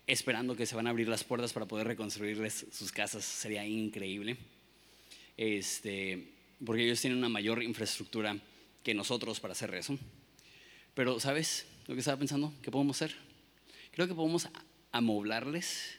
esperando 0.07 0.55
que 0.55 0.65
se 0.65 0.75
van 0.75 0.87
a 0.87 0.91
abrir 0.91 1.09
las 1.09 1.23
puertas 1.23 1.51
para 1.51 1.65
poder 1.65 1.87
reconstruirles 1.87 2.67
sus 2.71 2.91
casas. 2.91 3.25
Sería 3.25 3.65
increíble. 3.65 4.37
Este, 5.35 6.31
porque 6.65 6.85
ellos 6.85 7.01
tienen 7.01 7.19
una 7.19 7.29
mayor 7.29 7.61
infraestructura 7.61 8.39
que 8.85 8.93
nosotros 8.93 9.39
para 9.39 9.53
hacer 9.53 9.73
eso. 9.73 9.97
Pero, 10.93 11.19
¿sabes 11.19 11.65
lo 11.87 11.95
que 11.95 11.99
estaba 11.99 12.19
pensando? 12.19 12.53
¿Qué 12.61 12.69
podemos 12.69 12.95
hacer? 12.95 13.17
Creo 13.91 14.07
que 14.07 14.13
podemos 14.13 14.47
amoblarles 14.91 15.97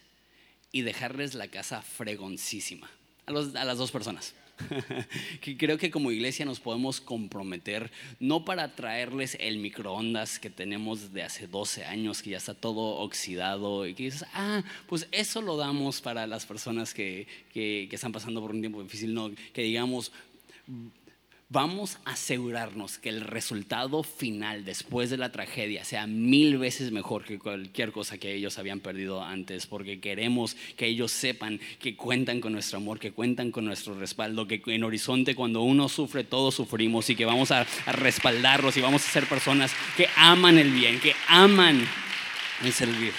y 0.71 0.81
dejarles 0.81 1.35
la 1.35 1.49
casa 1.49 1.81
fregoncísima 1.81 2.89
a, 3.25 3.31
las 3.33 3.77
dos 3.77 3.91
personas. 3.91 4.33
Creo 5.57 5.77
que 5.77 5.91
como 5.91 6.11
iglesia 6.11 6.45
nos 6.45 6.61
podemos 6.61 7.01
comprometer, 7.01 7.91
no 8.21 8.45
para 8.45 8.73
traerles 8.73 9.35
el 9.41 9.57
microondas 9.57 10.39
que 10.39 10.49
tenemos 10.49 11.11
de 11.11 11.23
hace 11.23 11.45
12 11.45 11.83
años, 11.83 12.21
que 12.21 12.31
ya 12.31 12.37
está 12.37 12.53
todo 12.53 12.99
oxidado 12.99 13.85
y 13.85 13.95
que 13.95 14.03
dices, 14.03 14.25
ah, 14.33 14.63
pues 14.87 15.09
eso 15.11 15.41
lo 15.41 15.57
damos 15.57 15.99
para 15.99 16.25
las 16.25 16.45
personas 16.45 16.93
que, 16.93 17.27
que 17.51 17.89
están 17.91 18.13
pasando 18.13 18.39
por 18.39 18.51
un 18.51 18.61
tiempo 18.61 18.81
difícil. 18.81 19.13
No, 19.13 19.29
que 19.51 19.63
digamos, 19.63 20.13
vamos 21.49 21.97
a 22.03 22.11
asegurarnos 22.11 22.97
que 22.97 23.07
el 23.07 23.21
resultado 23.21 24.03
final 24.03 24.65
después 24.65 25.09
de 25.09 25.15
la 25.15 25.31
tragedia 25.31 25.85
sea 25.85 26.05
mil 26.05 26.57
veces 26.57 26.91
mejor 26.91 27.23
que 27.23 27.39
cualquier 27.39 27.93
cosa 27.93 28.17
que 28.17 28.33
ellos 28.33 28.57
habían 28.57 28.81
perdido 28.81 29.23
antes, 29.23 29.65
porque 29.65 30.01
queremos 30.01 30.57
que 30.75 30.87
ellos 30.87 31.11
sepan 31.11 31.59
que 31.79 31.95
cuentan 31.95 32.41
con 32.41 32.51
nuestro 32.51 32.77
amor, 32.77 32.99
que 32.99 33.13
cuentan 33.13 33.51
con 33.51 33.63
nuestro 33.63 33.97
respaldo, 33.97 34.47
que 34.47 34.61
en 34.65 34.83
Horizonte 34.83 35.35
cuando 35.35 35.61
uno 35.61 35.87
sufre, 35.87 36.25
todos 36.25 36.55
sufrimos 36.55 37.09
y 37.09 37.15
que 37.15 37.25
vamos 37.25 37.51
a, 37.51 37.65
respaldarlos 37.85 38.75
y 38.75 38.81
vamos 38.81 39.07
a 39.07 39.11
ser 39.11 39.25
personas 39.25 39.71
que 39.95 40.07
aman 40.17 40.57
el 40.57 40.71
bien, 40.71 40.99
que 40.99 41.13
aman 41.27 41.87
el 42.63 42.73
servir 42.73 43.13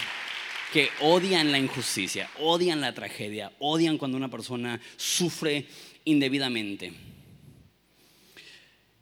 que 0.72 0.90
odian 1.00 1.50
la 1.50 1.58
injusticia, 1.58 2.28
odian 2.40 2.82
la 2.82 2.92
tragedia, 2.92 3.52
odian 3.58 3.96
cuando 3.96 4.18
una 4.18 4.28
persona 4.28 4.78
sufre 4.98 5.66
indebidamente. 6.04 6.92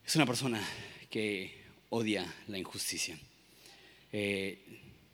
Es 0.07 0.15
una 0.15 0.25
persona 0.25 0.63
que 1.11 1.53
odia 1.91 2.33
la 2.47 2.59
injusticia. 2.59 3.19
Eh, 4.13 4.57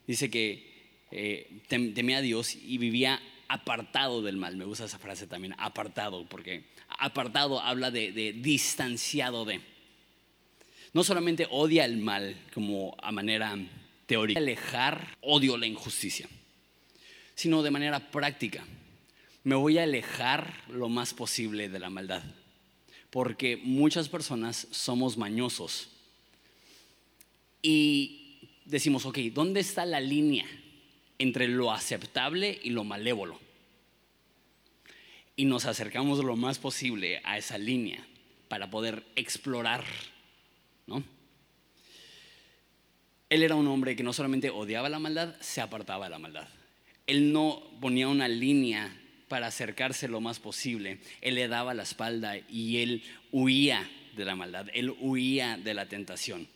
dice 0.06 0.28
que 0.28 1.06
eh, 1.10 1.62
temía 1.66 2.18
a 2.18 2.20
Dios 2.20 2.54
y 2.54 2.76
vivía 2.76 3.18
apartado 3.48 4.20
del 4.20 4.36
mal. 4.36 4.58
Me 4.58 4.66
gusta 4.66 4.84
esa 4.84 4.98
frase 4.98 5.26
también, 5.26 5.54
apartado, 5.56 6.26
porque 6.26 6.64
apartado 6.98 7.58
habla 7.58 7.90
de, 7.90 8.34
distanciado 8.36 9.46
de. 9.46 9.62
No 10.92 11.04
solamente 11.04 11.48
odia 11.50 11.86
el 11.86 11.96
mal 11.96 12.36
como 12.52 12.94
a 13.02 13.12
manera 13.12 13.56
teórica, 14.04 14.40
alejar, 14.40 15.16
odio 15.22 15.56
la 15.56 15.66
injusticia, 15.66 16.28
sino 17.34 17.62
de 17.62 17.70
manera 17.70 18.10
práctica. 18.10 18.62
Me 19.42 19.54
voy 19.54 19.78
a 19.78 19.84
alejar 19.84 20.52
lo 20.68 20.90
más 20.90 21.14
posible 21.14 21.70
de 21.70 21.78
la 21.78 21.88
maldad 21.88 22.22
porque 23.12 23.58
muchas 23.58 24.08
personas 24.08 24.66
somos 24.70 25.18
mañosos 25.18 25.90
y 27.60 28.48
decimos, 28.64 29.04
ok, 29.04 29.18
¿dónde 29.34 29.60
está 29.60 29.84
la 29.84 30.00
línea 30.00 30.46
entre 31.18 31.46
lo 31.46 31.72
aceptable 31.72 32.58
y 32.64 32.70
lo 32.70 32.84
malévolo? 32.84 33.38
Y 35.36 35.44
nos 35.44 35.66
acercamos 35.66 36.24
lo 36.24 36.36
más 36.36 36.58
posible 36.58 37.20
a 37.24 37.36
esa 37.36 37.58
línea 37.58 38.02
para 38.48 38.70
poder 38.70 39.04
explorar, 39.14 39.84
¿no? 40.86 41.04
Él 43.28 43.42
era 43.42 43.56
un 43.56 43.68
hombre 43.68 43.94
que 43.94 44.02
no 44.02 44.14
solamente 44.14 44.48
odiaba 44.48 44.88
la 44.88 44.98
maldad, 44.98 45.38
se 45.40 45.60
apartaba 45.60 46.06
de 46.06 46.10
la 46.12 46.18
maldad. 46.18 46.48
Él 47.06 47.30
no 47.30 47.62
ponía 47.78 48.08
una 48.08 48.26
línea 48.26 49.01
para 49.32 49.46
acercarse 49.46 50.08
lo 50.08 50.20
más 50.20 50.40
posible. 50.40 50.98
Él 51.22 51.36
le 51.36 51.48
daba 51.48 51.72
la 51.72 51.84
espalda 51.84 52.36
y 52.50 52.82
él 52.82 53.02
huía 53.30 53.90
de 54.14 54.26
la 54.26 54.36
maldad, 54.36 54.66
él 54.74 54.94
huía 55.00 55.56
de 55.56 55.72
la 55.72 55.86
tentación. 55.88 56.46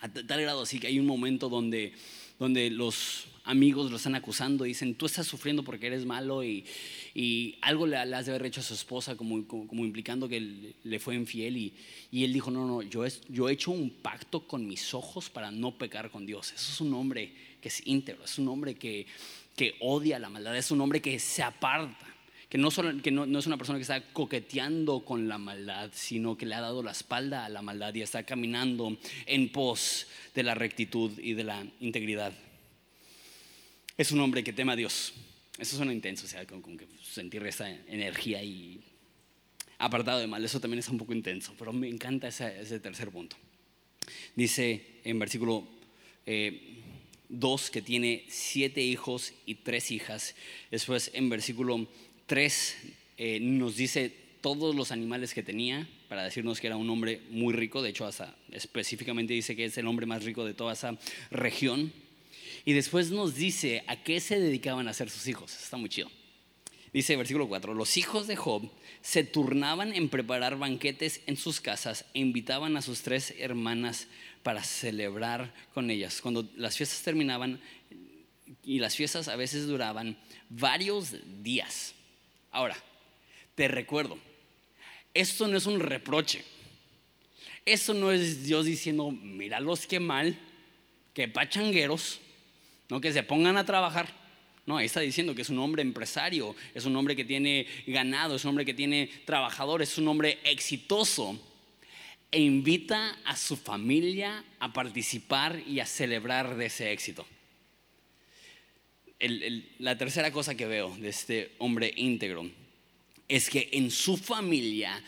A 0.00 0.12
tal 0.12 0.42
grado 0.42 0.60
así 0.60 0.78
que 0.78 0.88
hay 0.88 0.98
un 0.98 1.06
momento 1.06 1.48
donde, 1.48 1.94
donde 2.38 2.68
los 2.68 3.28
amigos 3.44 3.90
lo 3.90 3.96
están 3.96 4.16
acusando 4.16 4.64
dicen, 4.64 4.96
tú 4.96 5.06
estás 5.06 5.26
sufriendo 5.26 5.62
porque 5.64 5.86
eres 5.86 6.04
malo 6.04 6.44
y, 6.44 6.66
y 7.14 7.56
algo 7.62 7.86
le, 7.86 7.96
has 7.96 8.26
de 8.26 8.32
haber 8.32 8.44
hecho 8.44 8.60
a 8.60 8.64
su 8.64 8.74
esposa 8.74 9.16
como, 9.16 9.48
como, 9.48 9.82
implicando 9.82 10.28
que 10.28 10.74
le 10.82 10.98
fue 10.98 11.14
infiel 11.14 11.56
y, 11.56 11.72
y, 12.10 12.24
él 12.24 12.34
dijo, 12.34 12.50
no, 12.50 12.66
no, 12.66 12.82
yo, 12.82 13.06
es, 13.06 13.22
yo 13.30 13.48
he 13.48 13.54
hecho 13.54 13.70
un 13.70 13.88
pacto 13.88 14.46
con 14.46 14.66
mis 14.66 14.92
ojos 14.92 15.30
para 15.30 15.50
no 15.50 15.78
pecar 15.78 16.10
con 16.10 16.26
Dios. 16.26 16.52
Eso 16.52 16.70
es 16.70 16.80
un 16.82 16.92
hombre 16.92 17.32
que 17.62 17.68
es 17.68 17.80
íntegro, 17.86 18.24
es 18.24 18.38
un 18.38 18.48
hombre 18.48 18.74
que, 18.74 19.06
que 19.56 19.76
odia 19.80 20.18
la 20.18 20.28
maldad, 20.28 20.56
es 20.56 20.70
un 20.70 20.80
hombre 20.80 21.00
que 21.00 21.18
se 21.18 21.42
aparta, 21.42 22.06
que, 22.48 22.58
no, 22.58 22.70
que 23.02 23.10
no, 23.10 23.38
es 23.38 23.46
una 23.46 23.56
persona 23.56 23.78
que 23.78 23.82
está 23.82 24.00
coqueteando 24.12 25.04
con 25.04 25.28
la 25.28 25.38
maldad, 25.38 25.90
sino 25.92 26.36
que 26.36 26.46
le 26.46 26.54
ha 26.54 26.60
dado 26.60 26.82
la 26.82 26.92
espalda 26.92 27.44
a 27.44 27.48
la 27.48 27.62
maldad 27.62 27.94
y 27.94 28.02
está 28.02 28.24
caminando 28.24 28.96
en 29.26 29.50
pos 29.50 30.06
de 30.34 30.42
la 30.42 30.54
rectitud 30.54 31.18
y 31.18 31.34
de 31.34 31.44
la 31.44 31.66
integridad. 31.80 32.32
Es 33.96 34.10
un 34.12 34.20
hombre 34.20 34.42
que 34.42 34.52
teme 34.52 34.72
a 34.72 34.76
Dios, 34.76 35.14
Eso 35.58 35.76
suena 35.76 35.92
intenso, 35.92 36.26
o 36.26 36.28
sea, 36.28 36.44
como, 36.46 36.76
que 36.76 36.88
sentir 37.02 37.46
esa 37.46 37.70
energía 37.70 38.42
y 38.42 38.80
apartado 39.78 40.18
de 40.18 40.26
mal, 40.26 40.44
eso 40.44 40.60
también 40.60 40.80
es 40.80 40.88
un 40.88 40.98
poco 40.98 41.12
intenso, 41.12 41.54
pero 41.58 41.72
me 41.72 41.88
encanta 41.88 42.28
ese, 42.28 42.80
tercer 42.80 43.10
punto. 43.10 43.36
Dice 44.34 45.00
en 45.04 45.18
versículo 45.18 45.66
2 47.38 47.66
eh, 47.68 47.70
que 47.72 47.82
tiene 47.82 48.24
siete 48.28 48.82
hijos 48.82 49.32
y 49.46 49.56
tres 49.56 49.90
hijas. 49.90 50.34
Después 50.70 51.10
en 51.14 51.28
versículo 51.28 51.86
3 52.26 52.76
eh, 53.18 53.38
nos 53.40 53.76
dice 53.76 54.12
todos 54.40 54.74
los 54.74 54.92
animales 54.92 55.32
que 55.32 55.42
tenía 55.42 55.88
para 56.08 56.24
decirnos 56.24 56.60
que 56.60 56.66
era 56.66 56.76
un 56.76 56.90
hombre 56.90 57.20
muy 57.30 57.54
rico. 57.54 57.82
De 57.82 57.90
hecho, 57.90 58.06
hasta 58.06 58.36
específicamente 58.52 59.32
dice 59.32 59.56
que 59.56 59.64
es 59.64 59.78
el 59.78 59.86
hombre 59.86 60.06
más 60.06 60.24
rico 60.24 60.44
de 60.44 60.54
toda 60.54 60.72
esa 60.72 60.98
región. 61.30 61.92
Y 62.64 62.72
después 62.72 63.10
nos 63.10 63.34
dice 63.34 63.84
a 63.86 64.02
qué 64.02 64.20
se 64.20 64.38
dedicaban 64.38 64.88
a 64.88 64.94
ser 64.94 65.10
sus 65.10 65.26
hijos. 65.28 65.54
Está 65.54 65.76
muy 65.76 65.88
chido. 65.88 66.10
Dice 66.94 67.16
versículo 67.16 67.48
4, 67.48 67.74
los 67.74 67.96
hijos 67.96 68.28
de 68.28 68.36
Job 68.36 68.70
se 69.02 69.24
turnaban 69.24 69.92
en 69.92 70.08
preparar 70.08 70.56
banquetes 70.56 71.22
en 71.26 71.36
sus 71.36 71.60
casas 71.60 72.04
e 72.14 72.20
invitaban 72.20 72.76
a 72.76 72.82
sus 72.82 73.02
tres 73.02 73.34
hermanas 73.36 74.06
para 74.44 74.62
celebrar 74.62 75.52
con 75.74 75.90
ellas. 75.90 76.20
Cuando 76.20 76.48
las 76.54 76.76
fiestas 76.76 77.02
terminaban, 77.02 77.60
y 78.62 78.78
las 78.78 78.94
fiestas 78.94 79.26
a 79.26 79.34
veces 79.34 79.66
duraban 79.66 80.16
varios 80.48 81.16
días. 81.42 81.96
Ahora, 82.52 82.76
te 83.56 83.66
recuerdo, 83.66 84.16
esto 85.14 85.48
no 85.48 85.56
es 85.56 85.66
un 85.66 85.80
reproche. 85.80 86.44
Esto 87.64 87.92
no 87.92 88.12
es 88.12 88.44
Dios 88.44 88.66
diciendo, 88.66 89.10
míralos 89.10 89.88
qué 89.88 89.98
mal, 89.98 90.38
qué 91.12 91.26
pachangueros, 91.26 92.20
no 92.88 93.00
que 93.00 93.12
se 93.12 93.24
pongan 93.24 93.56
a 93.56 93.66
trabajar. 93.66 94.23
No, 94.66 94.78
ahí 94.78 94.86
está 94.86 95.00
diciendo 95.00 95.34
que 95.34 95.42
es 95.42 95.50
un 95.50 95.58
hombre 95.58 95.82
empresario, 95.82 96.56
es 96.74 96.86
un 96.86 96.96
hombre 96.96 97.14
que 97.14 97.24
tiene 97.24 97.66
ganado, 97.86 98.36
es 98.36 98.44
un 98.44 98.50
hombre 98.50 98.64
que 98.64 98.72
tiene 98.72 99.10
trabajadores, 99.26 99.92
es 99.92 99.98
un 99.98 100.08
hombre 100.08 100.38
exitoso. 100.44 101.38
E 102.30 102.40
invita 102.40 103.16
a 103.24 103.36
su 103.36 103.56
familia 103.56 104.44
a 104.58 104.72
participar 104.72 105.62
y 105.68 105.78
a 105.78 105.86
celebrar 105.86 106.56
de 106.56 106.66
ese 106.66 106.90
éxito. 106.90 107.26
la 109.78 109.96
tercera 109.96 110.32
cosa 110.32 110.56
que 110.56 110.66
veo 110.66 110.96
de 110.96 111.10
este 111.10 111.52
hombre 111.58 111.92
íntegro 111.96 112.50
es 113.28 113.48
que 113.48 113.68
en 113.72 113.90
su 113.90 114.16
familia 114.16 115.00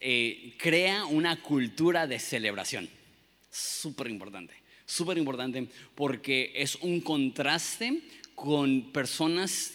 eh, 0.00 0.54
crea 0.56 1.04
una 1.06 1.40
cultura 1.40 2.06
de 2.06 2.18
celebración. 2.18 2.88
Súper 3.50 4.08
importante, 4.08 4.54
súper 4.86 5.18
importante 5.18 5.66
porque 5.94 6.52
es 6.54 6.76
un 6.76 7.00
contraste 7.00 8.02
con 8.42 8.90
personas 8.90 9.74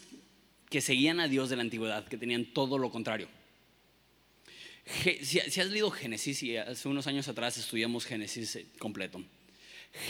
que 0.70 0.82
seguían 0.82 1.22
a 1.22 1.30
Dios 1.30 1.50
de 1.50 1.56
la 1.56 1.62
antigüedad, 1.62 2.06
que 2.06 2.18
tenían 2.18 2.44
todo 2.44 2.78
lo 2.78 2.92
contrario. 2.92 3.30
Si, 5.24 5.40
has 5.40 5.70
leído 5.70 5.90
Génesis, 5.90 6.44
y 6.44 6.58
hace 6.58 6.90
unos 6.90 7.08
años 7.08 7.30
atrás 7.30 7.58
estudiamos 7.58 8.06
Génesis 8.06 8.58
eh, 8.58 8.66
completo, 8.78 9.24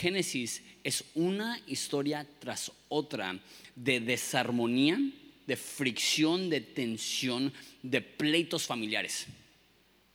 Génesis 0.00 0.62
es 0.82 1.04
una 1.14 1.60
historia 1.68 2.26
tras 2.40 2.72
otra 2.88 3.38
de 3.76 4.00
desarmonía 4.00 4.98
de 5.46 5.56
fricción, 5.56 6.50
de 6.50 6.60
tensión, 6.60 7.52
de 7.82 8.02
pleitos 8.02 8.66
familiares. 8.66 9.26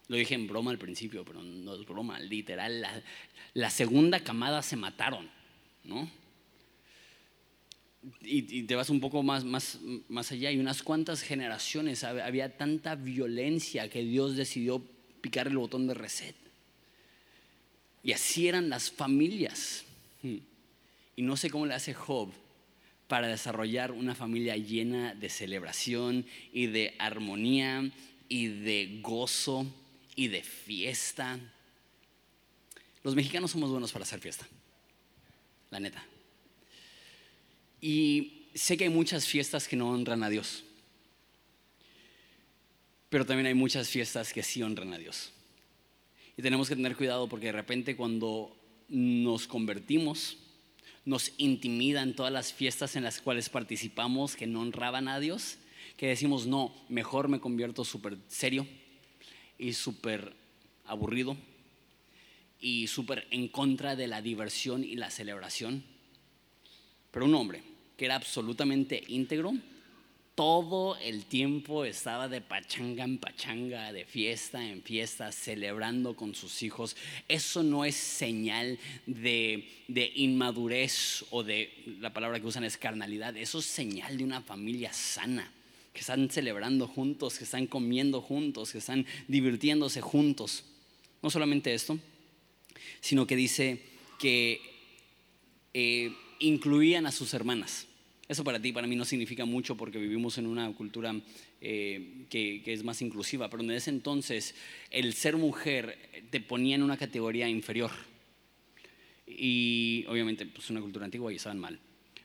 Lo 0.10 0.18
dije 0.18 0.36
en 0.36 0.48
broma 0.48 0.70
al 0.70 0.78
principio, 0.78 1.24
pero 1.24 1.42
no 1.42 1.76
es 1.76 1.86
broma, 1.86 2.20
literal. 2.20 2.86
La, 3.54 3.70
segunda 3.70 4.20
camada 4.20 4.62
se 4.62 4.76
mataron, 4.76 5.30
¿no? 5.86 6.12
Y, 8.22 8.64
te 8.64 8.76
vas 8.76 8.90
un 8.90 9.00
poco 9.00 9.24
más, 9.24 9.44
más, 9.44 9.80
más 10.10 10.32
allá, 10.32 10.52
y 10.52 10.60
unas 10.60 10.84
cuantas 10.84 11.22
generaciones 11.22 12.04
había 12.04 12.58
tanta 12.58 12.96
violencia 12.96 13.90
que 13.90 14.04
Dios 14.04 14.36
decidió 14.36 14.84
picar 15.22 15.48
el 15.48 15.58
botón 15.58 15.88
de 15.88 15.94
reset. 15.94 16.36
Y 18.04 18.12
así 18.12 18.48
eran 18.48 18.70
las 18.70 18.92
familias. 18.92 19.86
Y 20.22 21.22
no 21.22 21.38
sé 21.38 21.50
cómo 21.50 21.66
le 21.66 21.74
hace 21.74 21.94
Job 21.94 22.30
para 23.08 23.28
desarrollar 23.28 23.92
una 23.92 24.16
familia 24.16 24.58
llena 24.58 25.14
de 25.14 25.30
celebración 25.30 26.26
y 26.52 26.68
de 26.68 26.96
armonía 27.00 27.90
y 28.28 28.48
de 28.48 29.00
gozo 29.02 29.66
y 30.16 30.28
de 30.28 30.44
fiesta. 30.44 31.40
Los 33.04 33.16
mexicanos 33.16 33.52
somos 33.52 33.70
buenos 33.70 33.92
para 33.92 34.04
hacer 34.04 34.20
fiesta, 34.20 34.48
la 35.70 35.80
neta. 35.80 36.04
Y 37.84 38.46
sé 38.54 38.78
que 38.78 38.86
hay 38.86 38.90
muchas 38.90 39.28
fiestas 39.28 39.68
que 39.68 39.76
no 39.76 39.90
honran 39.90 40.24
a 40.24 40.30
Dios, 40.30 40.64
pero 43.10 43.26
también 43.26 43.48
hay 43.48 43.54
muchas 43.54 43.90
fiestas 43.90 44.32
que 44.32 44.42
sí 44.42 44.64
honran 44.64 44.94
a 44.94 44.98
Dios. 44.98 45.34
Y 46.38 46.42
tenemos 46.42 46.70
que 46.70 46.78
tener 46.78 46.96
cuidado 46.96 47.28
porque 47.28 47.48
de 47.48 47.52
repente 47.52 47.98
cuando 47.98 48.56
nos 48.88 49.48
convertimos, 49.48 50.38
nos 51.04 51.34
intimidan 51.36 52.16
todas 52.16 52.32
las 52.32 52.54
fiestas 52.54 52.96
en 52.96 53.04
las 53.04 53.20
cuales 53.20 53.50
participamos 53.50 54.38
que 54.38 54.48
no 54.48 54.62
honraban 54.62 55.10
a 55.10 55.20
Dios, 55.20 55.58
que 55.98 56.08
decimos, 56.08 56.48
no, 56.48 56.74
mejor 56.88 57.28
me 57.28 57.42
convierto 57.42 57.84
súper 57.84 58.18
serio 58.30 58.66
y 59.58 59.74
súper 59.74 60.34
aburrido 60.86 61.36
y 62.62 62.88
súper 62.88 63.28
en 63.30 63.50
contra 63.50 63.98
de 63.98 64.08
la 64.08 64.22
diversión 64.22 64.86
y 64.86 64.96
la 64.96 65.12
celebración. 65.12 65.84
Pero 67.12 67.26
un 67.26 67.36
hombre 67.36 67.73
que 67.98 68.06
era 68.06 68.16
absolutamente 68.16 69.04
íntegro, 69.08 69.54
todo 70.36 70.98
el 70.98 71.26
tiempo 71.26 71.86
estaba 71.86 72.28
de 72.28 72.42
pachanga 72.42 73.04
en 73.04 73.20
pachanga, 73.20 73.94
de 73.94 74.06
fiesta 74.06 74.68
en 74.68 74.82
fiesta, 74.82 75.32
celebrando 75.32 76.16
con 76.16 76.34
sus 76.34 76.64
hijos. 76.64 76.96
Eso 77.28 77.62
no 77.62 77.86
es 77.86 77.96
señal 77.96 78.80
de, 79.06 79.64
inmadurez 80.16 81.24
o 81.30 81.44
de, 81.44 81.72
la 82.00 82.14
palabra 82.14 82.40
que 82.40 82.48
usan 82.48 82.64
es 82.64 82.78
carnalidad, 82.78 83.38
eso 83.38 83.60
es 83.60 83.66
señal 83.66 84.18
de 84.18 84.24
una 84.24 84.42
familia 84.42 84.92
sana, 84.92 85.52
que 85.94 86.00
están 86.00 86.28
celebrando 86.32 86.88
juntos, 86.88 87.38
que 87.38 87.44
están 87.44 87.68
comiendo 87.68 88.20
juntos, 88.20 88.72
que 88.72 88.80
están 88.80 89.06
divirtiéndose 89.28 90.02
juntos. 90.02 90.64
No 91.22 91.30
solamente 91.30 91.76
esto, 91.76 92.00
sino 93.02 93.28
que 93.28 93.36
dice 93.36 93.80
que 94.18 94.60
eh, 95.76 96.12
incluían 96.40 97.06
a 97.06 97.12
sus 97.12 97.34
hermanas. 97.34 97.88
Eso 98.28 98.44
para 98.44 98.62
ti, 98.62 98.72
para 98.72 98.88
mí 98.88 98.96
no 98.96 99.06
significa 99.06 99.46
mucho 99.46 99.76
porque 99.76 99.98
vivimos 99.98 100.38
en 100.38 100.48
una 100.48 100.72
cultura 100.74 101.14
eh, 101.62 102.26
que, 102.30 102.62
es 102.66 102.84
más 102.84 103.02
inclusiva, 103.02 103.50
pero 103.50 103.64
en 103.64 103.72
ese 103.72 103.90
entonces 103.90 104.56
el 104.92 105.14
ser 105.14 105.36
mujer 105.38 105.98
te 106.30 106.40
ponía 106.40 106.76
en 106.76 106.84
una 106.84 106.98
categoría 106.98 107.50
inferior. 107.50 107.92
Y 109.28 110.06
obviamente, 110.08 110.46
pues 110.46 110.70
una 110.70 110.82
cultura 110.82 111.06
antigua 111.06 111.32
y 111.32 111.36
estaban 111.36 111.60
mal. 111.60 111.80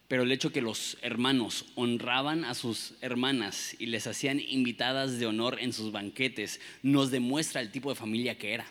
Pero 0.07 0.23
el 0.23 0.33
hecho 0.33 0.53
que 0.53 0.63
los 0.63 0.97
hermanos 1.03 1.67
honraban 1.75 2.45
a 2.45 2.55
sus 2.55 2.95
hermanas 3.01 3.77
y 3.79 3.87
les 3.87 4.07
hacían 4.07 4.41
invitadas 4.41 5.19
de 5.19 5.27
honor 5.27 5.59
en 5.61 5.73
sus 5.73 5.93
banquetes 5.93 6.61
nos 6.83 7.11
demuestra 7.11 7.61
el 7.61 7.71
tipo 7.71 7.91
de 7.91 7.97
familia 7.97 8.39
que 8.39 8.55
era 8.55 8.67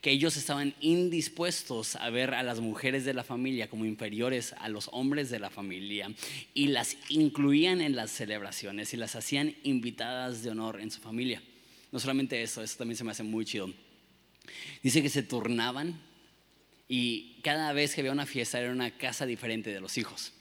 que 0.00 0.10
ellos 0.10 0.36
estaban 0.36 0.74
indispuestos 0.80 1.96
a 1.96 2.10
ver 2.10 2.34
a 2.34 2.42
las 2.42 2.60
mujeres 2.60 3.04
de 3.04 3.14
la 3.14 3.24
familia 3.24 3.68
como 3.68 3.84
inferiores 3.84 4.54
a 4.58 4.68
los 4.68 4.88
hombres 4.92 5.30
de 5.30 5.38
la 5.38 5.50
familia 5.50 6.12
y 6.54 6.68
las 6.68 6.96
incluían 7.08 7.80
en 7.80 7.96
las 7.96 8.10
celebraciones 8.10 8.94
y 8.94 8.96
las 8.96 9.16
hacían 9.16 9.54
invitadas 9.62 10.42
de 10.42 10.50
honor 10.50 10.80
en 10.80 10.90
su 10.90 11.00
familia. 11.00 11.42
No 11.90 11.98
solamente 11.98 12.42
eso, 12.42 12.62
eso 12.62 12.78
también 12.78 12.96
se 12.96 13.04
me 13.04 13.10
hace 13.10 13.22
muy 13.22 13.44
chido. 13.44 13.72
Dice 14.82 15.02
que 15.02 15.08
se 15.08 15.22
turnaban 15.22 16.00
y 16.88 17.36
cada 17.42 17.72
vez 17.72 17.94
que 17.94 18.00
había 18.00 18.12
una 18.12 18.26
fiesta 18.26 18.60
era 18.60 18.72
una 18.72 18.90
casa 18.90 19.26
diferente 19.26 19.72
de 19.72 19.80
los 19.80 19.98
hijos. 19.98 20.32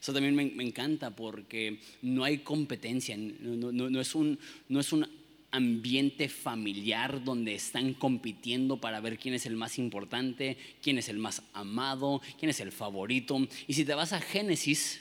Eso 0.00 0.14
también 0.14 0.34
me, 0.34 0.64
encanta 0.64 1.14
porque 1.14 1.78
no 2.00 2.24
hay 2.24 2.38
competencia, 2.38 3.16
no, 3.18 4.00
es 4.00 4.14
un, 4.14 4.38
no 4.68 4.80
es 4.80 4.92
un 4.94 5.06
ambiente 5.50 6.28
familiar 6.28 7.24
donde 7.24 7.54
están 7.54 7.94
compitiendo 7.94 8.76
para 8.78 9.00
ver 9.00 9.18
quién 9.18 9.34
es 9.34 9.46
el 9.46 9.56
más 9.56 9.78
importante, 9.78 10.56
quién 10.82 10.98
es 10.98 11.08
el 11.08 11.18
más 11.18 11.42
amado, 11.52 12.20
quién 12.38 12.50
es 12.50 12.60
el 12.60 12.72
favorito. 12.72 13.38
Y 13.66 13.74
si 13.74 13.84
te 13.84 13.94
vas 13.94 14.12
a 14.12 14.20
Génesis, 14.20 15.00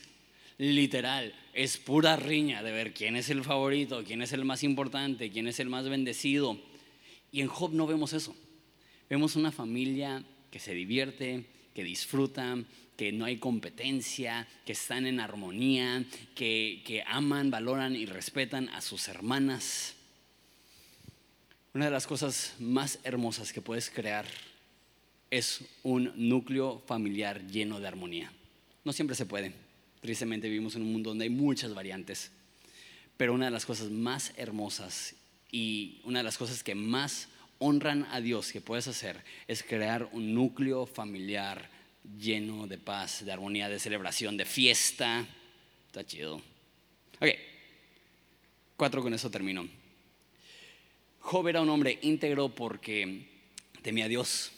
literal, 0.58 1.34
es 1.54 1.78
pura 1.78 2.16
riña 2.16 2.64
de 2.64 2.72
ver 2.72 2.94
quién 2.94 3.16
es 3.16 3.30
el 3.30 3.44
favorito, 3.44 4.04
quién 4.06 4.22
es 4.22 4.34
el 4.34 4.46
más 4.46 4.64
importante, 4.64 5.32
quién 5.32 5.48
es 5.48 5.60
el 5.60 5.70
más 5.70 5.88
bendecido. 5.88 6.60
Y 7.32 7.42
en 7.42 7.48
Job 7.48 7.74
no 7.74 7.88
vemos 7.88 8.14
eso. 8.14 8.36
Vemos 9.10 9.36
una 9.36 9.52
familia 9.52 10.24
que 10.52 10.60
se 10.60 10.74
divierte, 10.74 11.46
que 11.74 11.84
disfruta, 11.84 12.58
que 12.98 13.12
no 13.12 13.26
hay 13.26 13.38
competencia, 13.38 14.48
que 14.66 14.74
están 14.74 15.08
en 15.08 15.20
armonía, 15.20 16.04
que, 16.36 16.84
que 16.86 17.04
aman, 17.08 17.50
valoran 17.50 17.96
y 17.96 18.06
respetan 18.06 18.68
a 18.70 18.82
sus 18.82 19.08
hermanas. 19.08 19.96
Una 21.80 21.86
de 21.86 21.92
las 21.92 22.08
cosas 22.08 22.56
más 22.60 23.00
hermosas 23.06 23.54
que 23.54 23.62
puedes 23.62 23.90
crear 23.90 24.26
es 25.32 25.62
un 25.82 26.12
núcleo 26.18 26.84
familiar 26.86 27.48
lleno 27.48 27.80
de 27.80 27.88
armonía. 27.88 28.34
No 28.84 28.92
siempre 28.92 29.16
se 29.16 29.26
puede, 29.26 29.54
Tristemente 30.02 30.50
vivimos 30.50 30.76
en 30.76 30.82
un 30.82 30.92
mundo 30.92 31.12
donde 31.12 31.24
hay 31.24 31.30
muchas 31.30 31.74
variantes, 31.74 32.32
pero 33.16 33.34
una 33.34 33.46
de 33.46 33.52
las 33.52 33.66
cosas 33.66 33.92
más 33.92 34.34
hermosas 34.36 35.16
y 35.54 36.02
una 36.04 36.20
de 36.20 36.24
las 36.24 36.38
cosas 36.38 36.64
que 36.64 36.76
más 36.76 37.30
honran 37.60 38.06
a 38.12 38.20
Dios 38.20 38.52
que 38.52 38.60
puedes 38.60 38.90
hacer 38.90 39.24
es 39.48 39.64
crear 39.64 40.10
un 40.12 40.34
núcleo 40.34 40.86
familiar 40.86 41.70
lleno 42.20 42.68
de 42.68 42.78
paz, 42.78 43.24
de 43.24 43.32
armonía, 43.32 43.70
de 43.70 43.80
celebración, 43.80 44.36
de 44.36 44.44
fiesta. 44.44 45.26
Está 45.88 46.06
chido. 46.06 46.42
Ok, 47.22 47.30
cuatro 48.76 49.02
con 49.02 49.14
eso 49.14 49.32
termino. 49.32 49.79
Job 51.30 51.48
era 51.48 51.62
un 51.62 51.70
hombre 51.70 52.00
íntegro 52.02 52.50
porque 52.50 53.28
temía 53.84 54.06
a 54.06 54.08
Dios. 54.08 54.52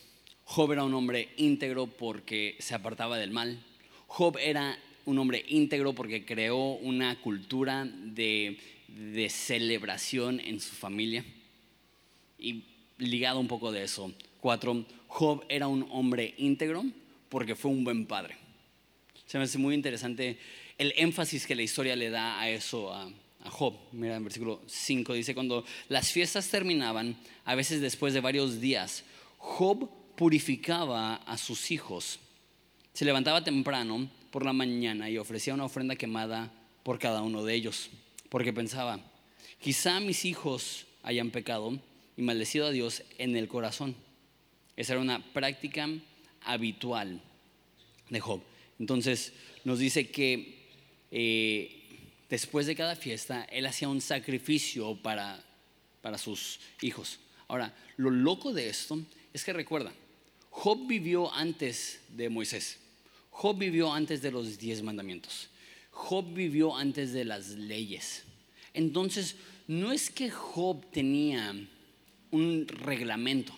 Job 0.45 0.71
era 0.71 0.85
un 0.85 0.93
hombre 0.93 1.27
íntegro 1.35 1.87
porque 1.87 2.55
se 2.59 2.73
apartaba 2.73 3.17
del 3.17 3.31
mal. 3.31 3.61
Job 4.07 4.37
era 4.37 4.79
un 5.03 5.19
hombre 5.19 5.43
íntegro 5.49 5.91
porque 5.91 6.23
creó 6.23 6.75
una 6.75 7.19
cultura 7.19 7.83
de, 7.83 8.57
de 8.87 9.29
celebración 9.29 10.39
en 10.39 10.61
su 10.61 10.73
familia. 10.73 11.25
Y 12.39 12.63
ligado 12.99 13.41
un 13.41 13.49
poco 13.49 13.73
de 13.73 13.83
eso. 13.83 14.13
Cuatro, 14.39 14.85
Job 15.07 15.43
era 15.49 15.67
un 15.67 15.85
hombre 15.91 16.35
íntegro 16.37 16.85
porque 17.27 17.57
fue 17.57 17.69
un 17.69 17.83
buen 17.83 18.05
padre. 18.05 18.37
Se 19.25 19.37
me 19.37 19.43
hace 19.43 19.57
muy 19.57 19.75
interesante 19.75 20.37
el 20.77 20.93
énfasis 20.95 21.45
que 21.45 21.53
la 21.55 21.63
historia 21.63 21.97
le 21.97 22.09
da 22.09 22.39
a 22.39 22.49
eso 22.49 22.93
a, 22.93 23.11
a 23.43 23.49
Job. 23.49 23.75
Mira, 23.91 24.15
en 24.15 24.23
versículo 24.23 24.61
5 24.67 25.13
dice, 25.13 25.33
cuando 25.33 25.65
las 25.89 26.11
fiestas 26.11 26.49
terminaban, 26.49 27.17
a 27.45 27.55
veces 27.55 27.81
después 27.81 28.13
de 28.13 28.21
varios 28.21 28.61
días, 28.61 29.03
Job 29.37 29.89
purificaba 30.15 31.15
a 31.15 31.37
sus 31.37 31.71
hijos. 31.71 32.19
Se 32.93 33.05
levantaba 33.05 33.43
temprano 33.43 34.09
por 34.31 34.45
la 34.45 34.53
mañana 34.53 35.09
y 35.09 35.17
ofrecía 35.17 35.53
una 35.53 35.65
ofrenda 35.65 35.95
quemada 35.95 36.51
por 36.83 36.99
cada 36.99 37.21
uno 37.21 37.43
de 37.43 37.53
ellos, 37.53 37.89
porque 38.29 38.53
pensaba, 38.53 38.99
quizá 39.59 39.99
mis 39.99 40.25
hijos 40.25 40.85
hayan 41.03 41.31
pecado 41.31 41.79
y 42.17 42.21
maldecido 42.21 42.67
a 42.67 42.71
Dios 42.71 43.03
en 43.17 43.35
el 43.35 43.47
corazón. 43.47 43.95
Esa 44.75 44.93
era 44.93 45.01
una 45.01 45.23
práctica 45.33 45.89
habitual 46.43 47.21
de 48.09 48.19
Job. 48.19 48.41
Entonces 48.79 49.33
nos 49.63 49.79
dice 49.79 50.09
que 50.09 50.61
eh, 51.11 51.80
después 52.31 52.65
de 52.65 52.75
cada 52.75 52.95
fiesta, 52.95 53.43
él 53.51 53.65
hacía 53.65 53.89
un 53.89 53.99
sacrificio 53.99 54.95
para, 54.95 55.43
para 56.01 56.17
sus 56.17 56.61
hijos. 56.81 57.19
Ahora, 57.49 57.75
lo 57.97 58.09
loco 58.09 58.53
de 58.53 58.69
esto 58.69 58.99
es 59.33 59.43
que 59.43 59.51
recuerda, 59.51 59.91
Job 60.49 60.87
vivió 60.87 61.31
antes 61.33 61.99
de 62.09 62.29
Moisés. 62.29 62.79
Job 63.29 63.57
vivió 63.57 63.93
antes 63.93 64.21
de 64.21 64.31
los 64.31 64.57
diez 64.57 64.81
mandamientos. 64.81 65.49
Job 65.91 66.33
vivió 66.33 66.75
antes 66.75 67.11
de 67.11 67.25
las 67.25 67.49
leyes. 67.49 68.23
Entonces, 68.73 69.35
no 69.67 69.91
es 69.91 70.09
que 70.09 70.31
Job 70.31 70.89
tenía 70.89 71.53
un 72.31 72.65
reglamento. 72.67 73.53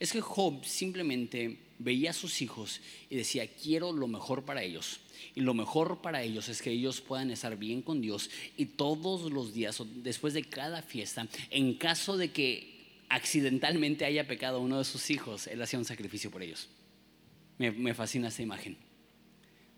Es 0.00 0.12
que 0.12 0.22
Job 0.22 0.64
simplemente 0.64 1.58
veía 1.78 2.10
a 2.10 2.14
sus 2.14 2.40
hijos 2.40 2.80
y 3.10 3.16
decía, 3.16 3.46
quiero 3.46 3.92
lo 3.92 4.08
mejor 4.08 4.44
para 4.44 4.62
ellos. 4.62 5.00
Y 5.34 5.42
lo 5.42 5.52
mejor 5.52 6.00
para 6.00 6.22
ellos 6.22 6.48
es 6.48 6.62
que 6.62 6.70
ellos 6.70 7.02
puedan 7.02 7.30
estar 7.30 7.56
bien 7.58 7.82
con 7.82 8.00
Dios 8.00 8.30
y 8.56 8.64
todos 8.64 9.30
los 9.30 9.52
días, 9.52 9.82
después 9.96 10.32
de 10.32 10.44
cada 10.44 10.80
fiesta, 10.80 11.28
en 11.50 11.74
caso 11.74 12.16
de 12.16 12.32
que 12.32 12.80
accidentalmente 13.10 14.06
haya 14.06 14.26
pecado 14.26 14.60
uno 14.60 14.78
de 14.78 14.84
sus 14.84 15.10
hijos, 15.10 15.46
él 15.46 15.60
hacía 15.60 15.78
un 15.78 15.84
sacrificio 15.84 16.30
por 16.30 16.42
ellos. 16.42 16.68
Me, 17.58 17.92
fascina 17.92 18.28
esta 18.28 18.40
imagen 18.40 18.78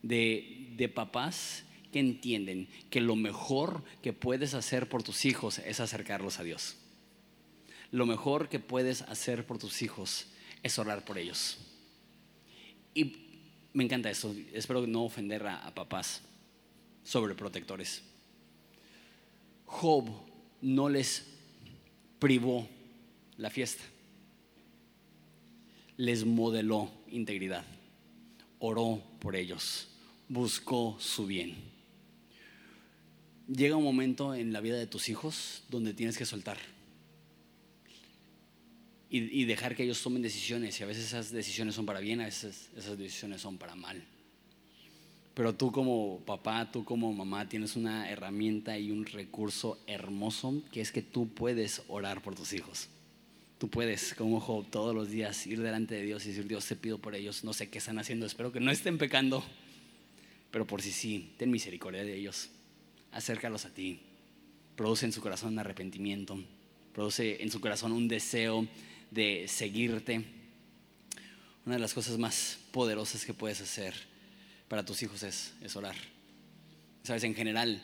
de, 0.03 0.69
de 0.77 0.89
papás 0.89 1.65
que 1.93 1.99
entienden 1.99 2.69
que 2.91 3.01
lo 3.01 3.17
mejor 3.17 3.83
que 4.03 4.13
puedes 4.13 4.55
hacer 4.55 4.89
por 4.89 5.03
tus 5.03 5.25
hijos 5.25 5.59
es 5.59 5.81
acercarlos 5.81 6.39
a 6.39 6.45
Dios. 6.45 6.77
Lo 7.93 8.07
mejor 8.07 8.49
que 8.49 8.59
puedes 8.59 9.03
hacer 9.03 9.47
por 9.47 9.59
tus 9.59 9.83
hijos 9.83 10.27
es 10.63 10.79
orar 10.79 11.05
por 11.05 11.19
ellos. 11.19 11.59
Y 12.95 13.45
me 13.75 13.85
encanta 13.85 14.11
eso. 14.11 14.35
Espero 14.55 14.87
no 14.87 15.05
ofender 15.05 15.47
a, 15.47 15.67
a 15.67 15.75
papás 15.75 16.23
sobreprotectores. 17.05 18.03
Job 19.67 20.09
no 20.63 20.89
les 20.89 21.27
privó 22.19 22.67
la 23.37 23.51
fiesta. 23.51 23.85
Les 25.99 26.25
modeló 26.25 26.91
integridad. 27.11 27.65
Oró 28.59 29.03
por 29.21 29.37
ellos. 29.37 29.89
Buscó 30.29 30.97
su 30.99 31.27
bien. 31.27 31.57
Llega 33.49 33.77
un 33.77 33.85
momento 33.85 34.35
en 34.35 34.55
la 34.55 34.61
vida 34.61 34.79
de 34.79 34.87
tus 34.87 35.11
hijos 35.11 35.65
donde 35.69 35.93
tienes 35.93 36.17
que 36.17 36.25
soltar 36.25 36.72
y, 39.15 39.45
dejar 39.45 39.77
que 39.77 39.83
ellos 39.83 40.03
tomen 40.03 40.23
decisiones. 40.23 40.81
Y 40.81 40.85
a 40.85 40.87
veces 40.87 41.05
esas 41.05 41.31
decisiones 41.31 41.75
son 41.75 41.85
para 41.85 42.01
bien, 42.01 42.23
a 42.23 42.25
veces 42.25 42.71
esas 42.75 42.97
decisiones 42.97 43.43
son 43.43 43.59
para 43.59 43.75
mal. 43.75 44.03
Pero 45.35 45.55
tú 45.55 45.71
como 45.71 46.21
papá, 46.25 46.71
tú 46.73 46.83
como 46.85 47.13
mamá 47.13 47.47
tienes 47.47 47.77
una 47.77 48.11
herramienta 48.11 48.79
y 48.79 48.91
un 48.91 49.05
recurso 49.05 49.79
hermoso 49.87 50.63
que 50.73 50.81
es 50.81 50.93
que 50.93 51.03
tú 51.03 51.29
puedes 51.29 51.83
orar 51.89 52.23
por 52.23 52.35
tus 52.35 52.55
hijos. 52.55 52.89
Tú 53.59 53.69
puedes, 53.69 54.15
como 54.15 54.39
ojo, 54.39 54.67
todos 54.71 54.95
los 54.95 55.11
días 55.11 55.47
ir 55.47 55.61
delante 55.61 55.95
de 55.95 56.03
Dios 56.03 56.25
y 56.25 56.31
decir, 56.31 56.49
Dios, 56.49 56.67
te 56.67 56.75
pido 56.75 56.99
por 56.99 57.15
ellos, 57.15 57.45
no 57.45 57.53
sé 57.53 57.69
qué 57.69 57.79
están 57.79 57.99
haciendo, 57.99 58.27
espero 58.27 58.51
que 58.51 58.61
no 58.61 58.71
estén 58.71 58.99
pecando, 58.99 59.45
pero 60.51 60.67
por 60.67 60.83
si 60.83 60.91
sí, 60.91 61.33
ten 61.37 61.51
misericordia 61.51 62.03
de 62.03 62.17
ellos, 62.17 62.51
acércalos 63.13 63.65
a 63.65 63.71
ti, 63.71 64.01
produce 64.75 65.07
en 65.07 65.13
su 65.13 65.21
corazón 65.21 65.53
un 65.53 65.59
arrepentimiento, 65.61 66.43
produce 66.93 67.41
en 67.41 67.53
su 67.53 67.61
corazón 67.61 67.93
un 67.93 68.09
deseo 68.09 68.67
de 69.13 69.47
seguirte. 69.47 70.25
Una 71.65 71.77
de 71.77 71.81
las 71.81 71.95
cosas 71.95 72.19
más 72.19 72.59
poderosas 72.73 73.25
que 73.25 73.35
puedes 73.35 73.61
hacer 73.61 73.95
para 74.69 74.85
tus 74.85 75.03
hijos 75.03 75.23
es, 75.23 75.77
orar. 75.77 75.97
Sabes, 77.03 77.25
en 77.25 77.35
general, 77.35 77.83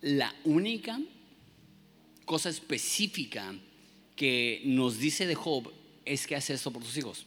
la 0.00 0.34
única 0.44 1.00
cosa 2.24 2.50
específica 2.50 3.54
que 4.14 4.62
nos 4.64 4.98
dice 4.98 5.26
de 5.26 5.34
Job 5.34 5.72
es 6.04 6.26
que 6.26 6.36
hace 6.36 6.54
esto 6.54 6.72
por 6.72 6.82
tus 6.82 6.96
hijos. 6.96 7.24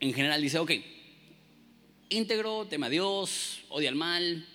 En 0.00 0.12
general 0.12 0.42
dice, 0.42 0.58
ok, 0.58 0.72
íntegro, 2.08 2.66
tema 2.66 2.86
a 2.86 2.90
Dios, 2.90 3.60
odia 3.68 3.88
al 3.88 3.94
mal, 3.94 4.46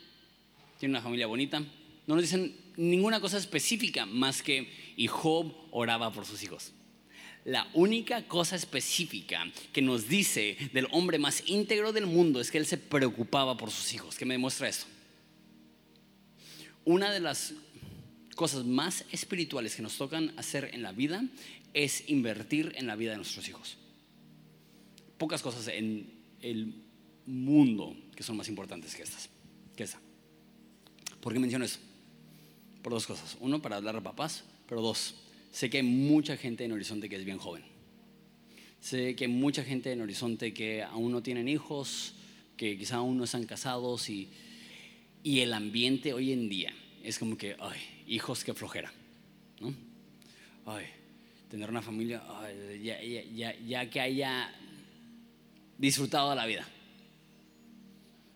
tiene 0.77 0.93
una 0.93 1.01
familia 1.01 1.27
bonita. 1.27 1.59
No 1.59 2.15
nos 2.15 2.23
dicen 2.23 2.55
ninguna 2.75 3.19
cosa 3.21 3.37
específica 3.37 4.05
más 4.05 4.41
que, 4.43 4.69
y 4.97 5.07
Job 5.07 5.53
oraba 5.71 6.11
por 6.11 6.25
sus 6.25 6.43
hijos. 6.43 6.73
La 7.45 7.67
única 7.73 8.27
cosa 8.27 8.55
específica 8.55 9.45
que 9.71 9.81
nos 9.81 10.07
dice 10.07 10.57
del 10.73 10.87
hombre 10.91 11.19
más 11.19 11.43
íntegro 11.47 11.93
del 11.93 12.05
mundo 12.05 12.41
es 12.41 12.51
que 12.51 12.57
él 12.57 12.65
se 12.65 12.77
preocupaba 12.77 13.57
por 13.57 13.71
sus 13.71 13.93
hijos. 13.93 14.17
¿Qué 14.17 14.25
me 14.25 14.33
demuestra 14.33 14.67
esto? 14.67 14.85
Una 16.85 17.11
de 17.11 17.19
las 17.19 17.53
cosas 18.35 18.65
más 18.65 19.05
espirituales 19.11 19.75
que 19.75 19.81
nos 19.81 19.97
tocan 19.97 20.33
hacer 20.37 20.69
en 20.73 20.81
la 20.81 20.91
vida 20.91 21.23
es 21.73 22.09
invertir 22.09 22.73
en 22.75 22.87
la 22.87 22.95
vida 22.95 23.11
de 23.11 23.17
nuestros 23.17 23.47
hijos. 23.47 23.77
Pocas 25.17 25.41
cosas 25.41 25.67
en 25.67 26.11
el 26.41 26.73
mundo 27.25 27.95
que 28.15 28.23
son 28.23 28.37
más 28.37 28.47
importantes 28.47 28.95
que 28.95 29.03
estas. 29.03 29.29
Que 29.75 29.83
esta. 29.83 29.99
¿Por 31.21 31.33
qué 31.33 31.39
menciono 31.39 31.65
eso? 31.65 31.79
Por 32.81 32.93
dos 32.93 33.05
cosas. 33.05 33.37
Uno, 33.39 33.61
para 33.61 33.75
hablar 33.75 33.95
a 33.95 34.01
papás, 34.01 34.43
pero 34.67 34.81
dos, 34.81 35.15
Sé 35.51 35.69
que 35.69 35.77
hay 35.77 35.83
mucha 35.83 36.37
gente 36.37 36.63
en 36.63 36.71
Horizonte 36.71 37.09
que 37.09 37.15
es 37.15 37.25
bien 37.25 37.37
joven. 37.37 37.63
Sé 38.79 39.15
que 39.15 39.25
hay 39.25 39.31
mucha 39.31 39.63
gente 39.63 39.91
en 39.91 40.01
Horizonte 40.01 40.53
que 40.53 40.83
aún 40.83 41.11
no 41.11 41.21
tienen 41.21 41.47
hijos, 41.47 42.15
que 42.55 42.77
quizá 42.77 42.97
aún 42.97 43.17
no 43.17 43.25
están 43.25 43.45
casados 43.45 44.09
y, 44.09 44.29
y 45.23 45.39
el 45.41 45.53
ambiente 45.53 46.13
hoy 46.13 46.31
en 46.31 46.49
día 46.49 46.73
es 47.03 47.19
como 47.19 47.37
que, 47.37 47.55
ay, 47.59 47.79
hijos 48.07 48.43
que 48.43 48.53
flojera, 48.53 48.91
¿no? 49.59 49.73
Ay, 50.65 50.85
tener 51.49 51.69
una 51.69 51.81
familia, 51.81 52.21
ya, 52.81 53.01
ya, 53.01 53.57
ya 53.59 53.89
que 53.89 53.99
haya 53.99 54.53
disfrutado 55.77 56.33
la 56.35 56.45
vida. 56.45 56.67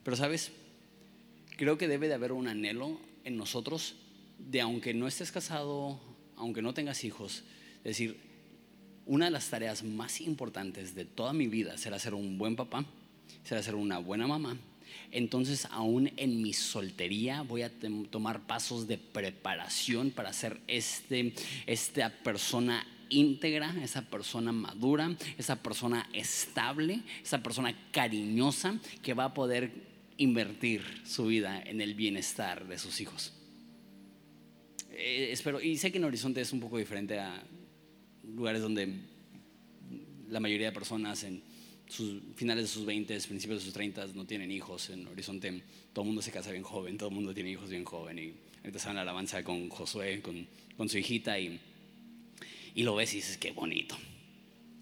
Pero 0.04 0.18
sabes, 0.18 0.52
creo 1.58 1.78
que 1.78 1.88
debe 1.88 2.08
de 2.08 2.16
haber 2.16 2.32
un 2.32 2.48
anhelo 2.48 3.00
en 3.24 3.38
nosotros 3.38 3.96
de 4.40 4.62
aunque 4.62 4.94
no 4.94 5.08
estés 5.08 5.32
casado, 5.32 6.00
aunque 6.44 6.62
no 6.62 6.74
tengas 6.74 7.06
hijos, 7.06 7.44
decir, 7.86 8.18
una 9.06 9.26
de 9.26 9.32
las 9.32 9.50
tareas 9.50 9.82
más 9.82 10.20
importantes 10.20 10.94
de 10.94 11.06
toda 11.06 11.32
mi 11.32 11.48
vida 11.48 11.78
será 11.78 11.98
ser 12.00 12.14
un 12.14 12.38
buen 12.38 12.58
papá, 12.58 12.86
será 13.46 13.64
ser 13.64 13.76
una 13.76 13.98
buena 13.98 14.28
mamá. 14.28 14.58
Entonces, 15.12 15.66
aún 15.72 16.12
en 16.18 16.42
mi 16.42 16.52
soltería 16.52 17.44
voy 17.44 17.62
a 17.62 17.72
tomar 18.12 18.42
pasos 18.46 18.88
de 18.88 18.98
preparación 18.98 20.12
para 20.12 20.34
ser 20.34 20.60
este, 20.68 21.34
esta 21.66 22.10
persona 22.10 22.86
íntegra, 23.08 23.74
esa 23.82 24.02
persona 24.02 24.52
madura, 24.52 25.16
esa 25.38 25.64
persona 25.64 26.10
estable, 26.12 27.04
esa 27.24 27.42
persona 27.42 27.74
cariñosa 27.92 28.80
que 29.02 29.14
va 29.14 29.26
a 29.26 29.34
poder 29.34 29.72
invertir 30.18 30.84
su 31.06 31.28
vida 31.28 31.62
en 31.62 31.80
el 31.80 31.96
bienestar 31.96 32.68
de 32.68 32.78
sus 32.78 33.00
hijos. 33.00 33.32
Eh, 34.96 35.30
espero, 35.32 35.60
y 35.60 35.78
sé 35.78 35.92
que 35.92 35.98
en 35.98 36.04
Horizonte 36.04 36.42
es 36.42 36.54
un 36.54 36.60
poco 36.60 36.78
diferente 36.78 37.20
a 37.20 37.44
lugares 38.24 38.62
donde 38.62 38.90
la 40.30 40.40
mayoría 40.40 40.68
de 40.68 40.72
personas 40.72 41.24
en 41.24 41.42
sus 41.88 42.22
finales 42.36 42.66
de 42.66 42.68
sus 42.70 42.86
20, 42.86 43.20
principios 43.22 43.60
de 43.60 43.66
sus 43.66 43.74
30 43.74 44.08
no 44.14 44.26
tienen 44.26 44.52
hijos. 44.52 44.90
En 44.90 45.08
Horizonte 45.08 45.62
todo 45.94 46.04
el 46.04 46.08
mundo 46.08 46.22
se 46.22 46.32
casa 46.32 46.52
bien 46.52 46.64
joven, 46.64 46.98
todo 46.98 47.10
el 47.10 47.16
mundo 47.16 47.34
tiene 47.34 47.52
hijos 47.52 47.70
bien 47.70 47.86
joven. 47.86 48.20
Y 48.20 48.34
ahorita 48.64 48.90
en 48.90 48.96
la 48.96 49.02
alabanza 49.02 49.44
con 49.44 49.70
Josué, 49.70 50.22
con, 50.22 50.48
con 50.78 50.90
su 50.90 50.98
hijita, 50.98 51.40
y, 51.40 51.60
y 52.76 52.84
lo 52.84 52.96
ves 52.96 53.14
y 53.14 53.18
dices, 53.18 53.38
qué 53.38 53.52
bonito, 53.52 53.98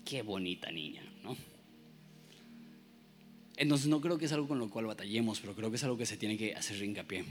qué 0.06 0.22
bonita 0.22 0.72
niña, 0.72 1.04
¿no? 1.24 1.36
Entonces 3.58 3.88
no 3.88 4.02
creo 4.02 4.18
que 4.18 4.26
es 4.26 4.32
algo 4.32 4.48
con 4.48 4.60
lo 4.60 4.70
cual 4.70 4.88
batallemos, 4.88 5.40
pero 5.40 5.56
creo 5.56 5.70
que 5.70 5.76
es 5.76 5.84
algo 5.84 5.98
que 5.98 6.06
se 6.06 6.18
tiene 6.18 6.38
que 6.38 6.56
hacer 6.56 6.82
hincapié. 6.82 7.24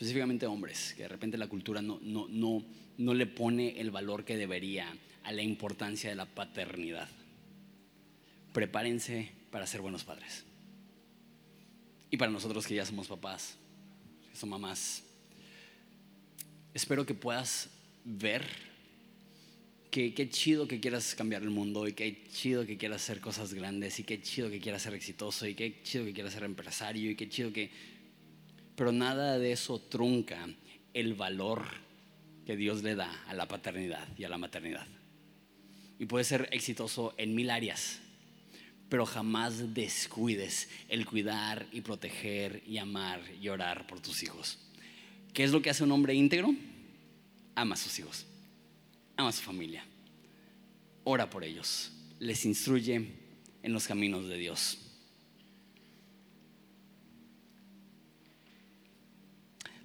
Específicamente 0.00 0.46
hombres, 0.46 0.94
que 0.96 1.02
de 1.02 1.08
repente 1.08 1.36
la 1.36 1.46
cultura 1.46 1.82
no, 1.82 1.98
no, 2.00 2.26
no, 2.30 2.64
no 2.96 3.12
le 3.12 3.26
pone 3.26 3.78
el 3.78 3.90
valor 3.90 4.24
que 4.24 4.38
debería 4.38 4.90
a 5.24 5.30
la 5.30 5.42
importancia 5.42 6.08
de 6.08 6.16
la 6.16 6.24
paternidad. 6.24 7.06
Prepárense 8.54 9.30
para 9.50 9.66
ser 9.66 9.82
buenos 9.82 10.04
padres. 10.04 10.44
Y 12.10 12.16
para 12.16 12.32
nosotros 12.32 12.66
que 12.66 12.76
ya 12.76 12.86
somos 12.86 13.08
papás, 13.08 13.58
que 14.30 14.38
somos 14.38 14.58
mamás, 14.58 15.02
espero 16.72 17.04
que 17.04 17.12
puedas 17.12 17.68
ver 18.02 18.46
que 19.90 20.14
qué 20.14 20.30
chido 20.30 20.66
que 20.66 20.80
quieras 20.80 21.14
cambiar 21.14 21.42
el 21.42 21.50
mundo 21.50 21.86
y 21.86 21.92
qué 21.92 22.24
chido 22.32 22.64
que 22.64 22.78
quieras 22.78 23.02
hacer 23.02 23.20
cosas 23.20 23.52
grandes 23.52 24.00
y 24.00 24.04
qué 24.04 24.22
chido 24.22 24.48
que 24.48 24.60
quieras 24.60 24.80
ser 24.80 24.94
exitoso 24.94 25.46
y 25.46 25.54
qué 25.54 25.82
chido 25.82 26.06
que 26.06 26.14
quieras 26.14 26.32
ser 26.32 26.44
empresario 26.44 27.10
y 27.10 27.16
qué 27.16 27.28
chido 27.28 27.52
que... 27.52 27.99
Pero 28.80 28.92
nada 28.92 29.38
de 29.38 29.52
eso 29.52 29.78
trunca 29.78 30.48
el 30.94 31.12
valor 31.12 31.66
que 32.46 32.56
Dios 32.56 32.82
le 32.82 32.94
da 32.94 33.12
a 33.28 33.34
la 33.34 33.46
paternidad 33.46 34.08
y 34.16 34.24
a 34.24 34.30
la 34.30 34.38
maternidad. 34.38 34.86
Y 35.98 36.06
puedes 36.06 36.28
ser 36.28 36.48
exitoso 36.50 37.12
en 37.18 37.34
mil 37.34 37.50
áreas, 37.50 38.00
pero 38.88 39.04
jamás 39.04 39.74
descuides 39.74 40.70
el 40.88 41.04
cuidar 41.04 41.66
y 41.72 41.82
proteger 41.82 42.62
y 42.66 42.78
amar 42.78 43.20
y 43.38 43.50
orar 43.50 43.86
por 43.86 44.00
tus 44.00 44.22
hijos. 44.22 44.58
¿Qué 45.34 45.44
es 45.44 45.50
lo 45.50 45.60
que 45.60 45.68
hace 45.68 45.84
un 45.84 45.92
hombre 45.92 46.14
íntegro? 46.14 46.54
Ama 47.56 47.74
a 47.74 47.76
sus 47.76 47.98
hijos 47.98 48.24
ama 49.18 49.28
a 49.28 49.32
su 49.32 49.42
familia, 49.42 49.84
ora 51.04 51.28
por 51.28 51.44
ellos, 51.44 51.92
les 52.18 52.46
instruye 52.46 53.12
en 53.62 53.72
los 53.74 53.86
caminos 53.86 54.26
de 54.26 54.38
Dios. 54.38 54.89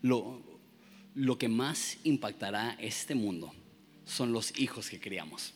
Lo, 0.05 0.41
lo 1.15 1.37
que 1.37 1.47
más 1.47 1.97
impactará 2.03 2.77
este 2.79 3.15
mundo 3.15 3.53
son 4.05 4.31
los 4.31 4.57
hijos 4.59 4.89
que 4.89 4.99
criamos. 4.99 5.53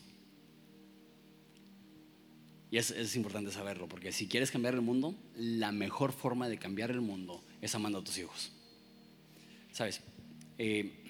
Y 2.70 2.78
es, 2.78 2.90
es, 2.90 3.16
importante 3.16 3.50
saberlo, 3.50 3.88
porque 3.88 4.12
si 4.12 4.28
quieres 4.28 4.50
cambiar 4.50 4.74
el 4.74 4.80
mundo, 4.80 5.14
la 5.34 5.72
mejor 5.72 6.12
forma 6.12 6.48
de 6.48 6.58
cambiar 6.58 6.90
el 6.90 7.00
mundo 7.00 7.42
es 7.60 7.74
amando 7.74 7.98
a 7.98 8.04
tus 8.04 8.18
hijos. 8.18 8.52
¿Sabes? 9.72 10.00
Eh, 10.58 11.00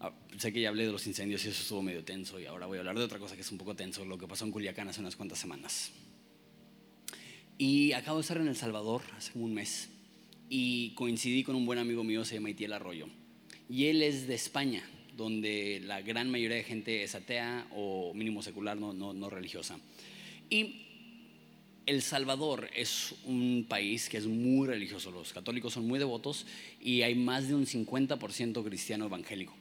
Ah, 0.00 0.12
sé 0.36 0.52
que 0.52 0.60
ya 0.60 0.68
hablé 0.68 0.86
de 0.86 0.92
los 0.92 1.06
incendios 1.08 1.44
y 1.44 1.48
eso 1.48 1.60
estuvo 1.60 1.82
medio 1.82 2.04
tenso 2.04 2.38
y 2.38 2.46
ahora 2.46 2.66
voy 2.66 2.76
a 2.76 2.80
hablar 2.80 2.96
de 2.96 3.04
otra 3.04 3.18
cosa 3.18 3.34
que 3.34 3.40
es 3.40 3.50
un 3.50 3.58
poco 3.58 3.74
tenso, 3.74 4.04
lo 4.04 4.16
que 4.16 4.28
pasó 4.28 4.44
en 4.44 4.52
Culiacán 4.52 4.88
hace 4.88 5.00
unas 5.00 5.16
cuantas 5.16 5.38
semanas. 5.38 5.90
Y 7.56 7.92
acabo 7.92 8.18
de 8.18 8.22
estar 8.22 8.36
en 8.36 8.46
El 8.46 8.54
Salvador 8.54 9.02
hace 9.16 9.36
un 9.36 9.54
mes 9.54 9.88
y 10.48 10.90
coincidí 10.90 11.44
con 11.44 11.56
un 11.56 11.66
buen 11.66 11.78
amigo 11.78 12.04
mío, 12.04 12.24
se 12.24 12.36
llama 12.36 12.50
Itiel 12.50 12.72
Arroyo. 12.72 13.06
Y 13.68 13.86
él 13.86 14.02
es 14.02 14.26
de 14.26 14.34
España, 14.34 14.82
donde 15.16 15.80
la 15.84 16.00
gran 16.00 16.30
mayoría 16.30 16.56
de 16.56 16.64
gente 16.64 17.02
es 17.02 17.14
atea 17.14 17.66
o 17.74 18.12
mínimo 18.14 18.42
secular, 18.42 18.76
no, 18.76 18.92
no, 18.92 19.12
no 19.12 19.30
religiosa. 19.30 19.78
Y 20.48 20.86
el 21.86 22.02
Salvador 22.02 22.70
es 22.74 23.14
un 23.24 23.66
país 23.68 24.08
que 24.08 24.18
es 24.18 24.26
muy 24.26 24.66
religioso, 24.66 25.10
los 25.10 25.32
católicos 25.32 25.72
son 25.72 25.86
muy 25.86 25.98
devotos 25.98 26.46
y 26.80 27.02
hay 27.02 27.14
más 27.14 27.48
de 27.48 27.54
un 27.54 27.66
50% 27.66 28.64
cristiano 28.64 29.06
evangélico 29.06 29.54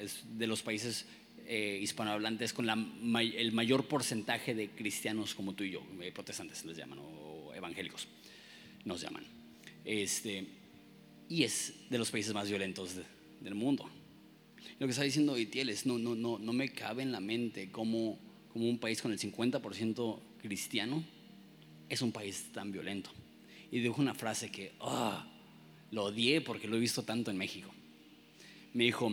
es 0.00 0.24
de 0.36 0.46
los 0.46 0.62
países 0.62 1.06
eh, 1.46 1.78
hispanohablantes 1.82 2.52
con 2.52 2.68
el 2.68 3.52
mayor 3.52 3.86
porcentaje 3.86 4.54
de 4.54 4.70
cristianos 4.70 5.34
como 5.34 5.54
tú 5.54 5.64
y 5.64 5.70
yo, 5.70 5.82
eh, 6.00 6.12
protestantes 6.12 6.64
les 6.64 6.76
llaman, 6.76 6.98
o 7.00 7.52
evangélicos 7.54 8.06
nos 8.84 9.00
llaman. 9.00 9.39
Este, 9.84 10.46
y 11.28 11.44
es 11.44 11.74
de 11.88 11.98
los 11.98 12.10
países 12.10 12.34
más 12.34 12.48
violentos 12.48 12.96
del 13.40 13.54
mundo. 13.54 13.88
Lo 14.78 14.86
que 14.86 14.90
está 14.90 15.02
diciendo 15.02 15.38
Itiel 15.38 15.68
es, 15.68 15.86
no, 15.86 15.98
no, 15.98 16.14
no, 16.14 16.38
no 16.38 16.52
me 16.52 16.70
cabe 16.70 17.02
en 17.02 17.12
la 17.12 17.20
mente 17.20 17.70
cómo, 17.70 18.18
como 18.52 18.68
un 18.68 18.78
país 18.78 19.00
con 19.02 19.12
el 19.12 19.18
50% 19.18 20.20
cristiano 20.40 21.04
es 21.88 22.02
un 22.02 22.12
país 22.12 22.50
tan 22.52 22.72
violento. 22.72 23.10
Y 23.70 23.80
dijo 23.80 24.00
una 24.00 24.14
frase 24.14 24.50
que 24.50 24.72
ah, 24.80 25.26
lo 25.90 26.04
odié 26.04 26.40
porque 26.40 26.68
lo 26.68 26.76
he 26.76 26.80
visto 26.80 27.02
tanto 27.02 27.30
en 27.30 27.36
México. 27.36 27.70
Me 28.72 28.84
dijo, 28.84 29.12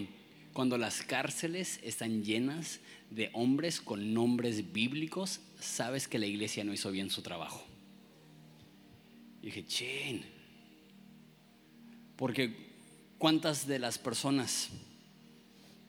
cuando 0.53 0.77
las 0.77 1.01
cárceles 1.01 1.79
están 1.83 2.23
llenas 2.23 2.79
de 3.09 3.29
hombres 3.33 3.81
con 3.81 4.13
nombres 4.13 4.71
bíblicos, 4.71 5.39
sabes 5.59 6.07
que 6.07 6.19
la 6.19 6.27
iglesia 6.27 6.63
no 6.63 6.73
hizo 6.73 6.91
bien 6.91 7.09
su 7.09 7.21
trabajo. 7.21 7.65
Dije, 9.41 9.65
chen. 9.65 10.36
Porque 12.17 12.53
cuántas 13.17 13.67
de 13.67 13.79
las 13.79 13.97
personas 13.97 14.69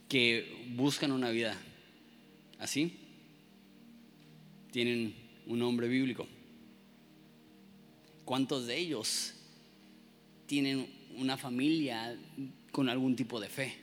que 0.09 0.67
buscan 0.77 1.12
una 1.12 1.31
vida 1.31 1.59
así 2.59 2.97
tienen 4.71 5.14
un 5.47 5.59
nombre 5.59 5.88
bíblico. 5.88 6.27
¿Cuántos 8.25 8.67
de 8.67 8.77
ellos 8.77 9.35
tienen 10.47 10.87
una 11.17 11.37
familia 11.37 12.17
con 12.71 12.88
algún 12.88 13.17
tipo 13.17 13.41
de 13.41 13.49
fe? 13.49 13.75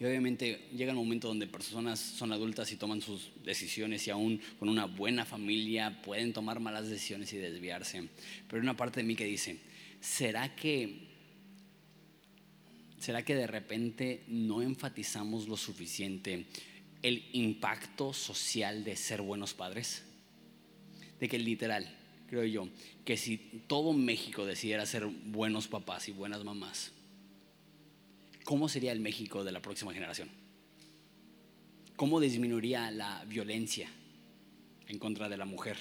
Y 0.00 0.04
obviamente 0.04 0.68
llega 0.74 0.92
un 0.92 0.98
momento 0.98 1.28
donde 1.28 1.46
personas 1.46 2.00
son 2.00 2.32
adultas 2.32 2.72
y 2.72 2.76
toman 2.76 3.02
sus 3.02 3.30
decisiones 3.44 4.06
y 4.06 4.10
aún 4.10 4.40
con 4.58 4.68
una 4.68 4.86
buena 4.86 5.26
familia 5.26 6.00
pueden 6.02 6.32
tomar 6.32 6.58
malas 6.58 6.88
decisiones 6.88 7.32
y 7.34 7.36
desviarse. 7.36 8.08
Pero 8.48 8.60
hay 8.60 8.62
una 8.62 8.76
parte 8.76 9.00
de 9.00 9.06
mí 9.06 9.14
que 9.14 9.26
dice, 9.26 9.60
¿será 10.00 10.56
que, 10.56 11.09
¿será 13.00 13.24
que 13.24 13.34
de 13.34 13.46
repente 13.46 14.22
no 14.28 14.62
enfatizamos 14.62 15.48
lo 15.48 15.56
suficiente 15.56 16.44
el 17.02 17.24
impacto 17.32 18.12
social 18.12 18.84
de 18.84 18.94
ser 18.94 19.22
buenos 19.22 19.54
padres? 19.54 20.04
De 21.18 21.26
que 21.28 21.38
literal, 21.38 21.86
creo 22.28 22.44
yo, 22.44 22.68
que 23.04 23.16
si 23.16 23.38
todo 23.66 23.94
México 23.94 24.44
decidiera 24.44 24.84
ser 24.84 25.06
buenos 25.06 25.66
papás 25.66 26.08
y 26.08 26.12
buenas 26.12 26.44
mamás, 26.44 26.92
¿cómo 28.44 28.68
sería 28.68 28.92
el 28.92 29.00
México 29.00 29.44
de 29.44 29.52
la 29.52 29.62
próxima 29.62 29.94
generación? 29.94 30.28
¿Cómo 31.96 32.20
disminuiría 32.20 32.90
la 32.90 33.24
violencia 33.24 33.88
en 34.88 34.98
contra 34.98 35.30
de 35.30 35.38
la 35.38 35.46
mujer 35.46 35.78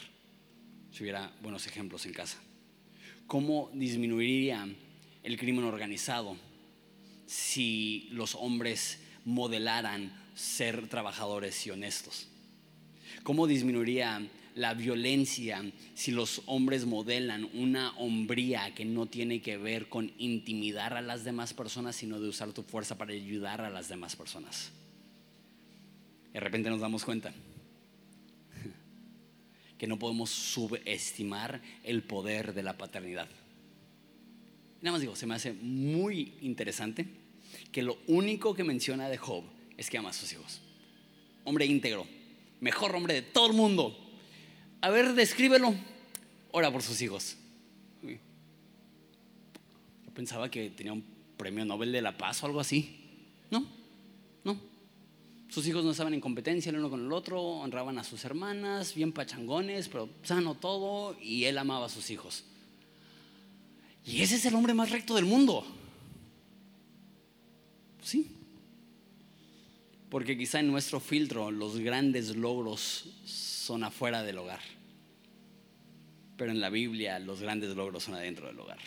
si 0.92 1.04
hubiera 1.04 1.34
buenos 1.42 1.68
ejemplos 1.68 2.06
en 2.06 2.14
casa? 2.14 2.40
¿Cómo 3.28 3.70
disminuiría 3.74 4.68
el 5.24 5.38
crimen 5.38 5.66
organizado 5.66 6.38
si 7.30 8.08
los 8.12 8.34
hombres 8.34 8.98
modelaran 9.24 10.12
ser 10.34 10.88
trabajadores 10.88 11.68
y 11.68 11.70
honestos? 11.70 12.28
¿Cómo 13.22 13.46
disminuiría 13.46 14.28
la 14.56 14.74
violencia 14.74 15.64
si 15.94 16.12
los 16.12 16.42
hombres 16.48 16.86
modelan 16.86 17.48
una 17.54 17.96
hombría 17.98 18.74
que 18.74 18.84
no 18.84 19.06
tiene 19.06 19.42
que 19.42 19.58
ver 19.58 19.90
con 19.90 20.12
intimidar 20.18 20.96
a 20.96 21.02
las 21.02 21.24
demás 21.24 21.54
personas, 21.54 21.96
sino 21.96 22.20
de 22.20 22.30
usar 22.30 22.52
tu 22.52 22.64
fuerza 22.64 22.98
para 22.98 23.14
ayudar 23.14 23.62
a 23.62 23.70
las 23.70 23.90
demás 23.90 24.16
personas. 24.16 24.72
De 26.34 26.40
repente 26.40 26.72
nos 26.72 26.82
damos 26.82 27.06
cuenta 27.06 27.32
que 29.78 29.86
no 29.86 30.00
podemos 30.00 30.32
subestimar 30.32 31.62
el 31.84 32.02
poder 32.02 32.56
de 32.56 32.64
la 32.64 32.76
paternidad. 32.76 33.30
Nada 34.82 34.94
más 34.94 35.02
digo, 35.02 35.16
se 35.16 35.26
me 35.26 35.36
hace 35.36 35.54
muy 35.54 36.34
interesante 36.42 37.06
que 37.72 37.82
lo 37.82 37.98
único 38.08 38.54
que 38.54 38.64
menciona 38.64 39.10
de 39.10 39.18
Job 39.18 39.44
es 39.78 39.90
que 39.90 39.98
ama 39.98 40.10
a 40.10 40.14
sus 40.14 40.32
hijos. 40.32 40.62
Hombre 41.44 41.66
íntegro, 41.66 42.06
mejor 42.62 42.96
hombre 42.96 43.14
de 43.14 43.22
todo 43.22 43.48
el 43.48 43.54
mundo, 43.54 43.98
a 44.82 44.90
ver, 44.90 45.14
descríbelo. 45.14 45.76
Ora 46.52 46.72
por 46.72 46.82
sus 46.82 47.02
hijos. 47.02 47.36
Yo 48.02 50.14
pensaba 50.14 50.50
que 50.50 50.70
tenía 50.70 50.94
un 50.94 51.04
premio 51.38 51.66
Nobel 51.66 51.92
de 51.92 52.02
la 52.02 52.18
Paz 52.18 52.42
o 52.44 52.46
algo 52.46 52.60
así. 52.60 52.98
No, 53.52 53.66
no. 54.44 54.58
Sus 55.50 55.68
hijos 55.68 55.84
no 55.84 55.92
estaban 55.92 56.14
en 56.14 56.22
competencia 56.22 56.70
el 56.70 56.78
uno 56.78 56.90
con 56.90 57.06
el 57.06 57.12
otro, 57.12 57.42
honraban 57.42 57.98
a 57.98 58.04
sus 58.04 58.24
hermanas, 58.24 58.96
bien 58.96 59.12
pachangones, 59.12 59.90
pero 59.90 60.10
sano 60.24 60.56
todo, 60.56 61.18
y 61.22 61.46
él 61.46 61.58
amaba 61.58 61.88
a 61.88 61.90
sus 61.90 62.10
hijos. 62.10 62.46
Y 64.06 64.22
ese 64.22 64.36
es 64.36 64.46
el 64.46 64.56
hombre 64.56 64.74
más 64.74 64.90
recto 64.90 65.16
del 65.16 65.26
mundo. 65.26 65.66
Sí. 68.02 68.36
Porque 70.10 70.38
quizá 70.38 70.60
en 70.60 70.68
nuestro 70.68 71.00
filtro 71.00 71.52
los 71.52 71.78
grandes 71.78 72.36
logros 72.36 73.10
son 73.26 73.84
afuera 73.84 74.24
del 74.24 74.40
hogar. 74.40 74.62
Pero 76.38 76.52
en 76.52 76.60
la 76.60 76.70
Biblia 76.70 77.20
los 77.20 77.42
grandes 77.42 77.76
logros 77.76 78.04
son 78.04 78.16
adentro 78.16 78.48
del 78.48 78.60
hogar. 78.60 78.80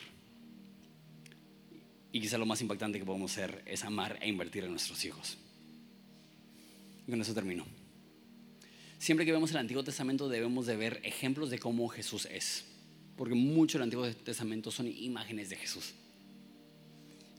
Y 2.11 2.21
quizá 2.21 2.37
lo 2.37 2.47
más 2.47 2.61
impactante 2.61 2.99
que 2.99 3.05
podemos 3.05 3.33
hacer 3.33 3.63
es 3.65 3.85
amar 3.85 4.19
e 4.21 4.29
invertir 4.29 4.65
en 4.65 4.71
nuestros 4.71 5.05
hijos. 5.05 5.39
Y 7.07 7.11
con 7.11 7.21
eso 7.21 7.33
termino. 7.33 7.65
Siempre 8.99 9.25
que 9.25 9.33
vemos 9.33 9.51
el 9.51 9.57
Antiguo 9.57 9.83
Testamento 9.83 10.29
debemos 10.29 10.67
de 10.67 10.77
ver 10.77 11.01
ejemplos 11.05 11.51
de 11.51 11.59
cómo 11.59 11.89
Jesús 11.89 12.27
es. 12.27 12.65
Porque 13.17 13.35
mucho 13.35 13.79
del 13.79 13.85
Antiguo 13.85 14.09
Testamento 14.11 14.71
son 14.71 14.89
imágenes 14.89 15.51
de 15.51 15.57
Jesús. 15.57 15.95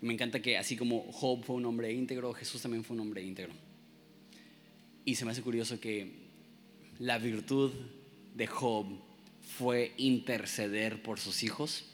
Me 0.01 0.13
encanta 0.13 0.41
que 0.41 0.57
así 0.57 0.75
como 0.75 1.09
Job 1.11 1.43
fue 1.43 1.55
un 1.55 1.65
hombre 1.65 1.93
íntegro, 1.93 2.33
Jesús 2.33 2.61
también 2.61 2.83
fue 2.83 2.95
un 2.95 3.01
hombre 3.01 3.23
íntegro. 3.23 3.53
Y 5.05 5.15
se 5.15 5.25
me 5.25 5.31
hace 5.31 5.41
curioso 5.41 5.79
que 5.79 6.11
la 6.99 7.17
virtud 7.17 7.71
de 8.35 8.47
Job 8.47 8.85
fue 9.57 9.93
interceder 9.97 11.01
por 11.01 11.19
sus 11.19 11.43
hijos. 11.43 11.85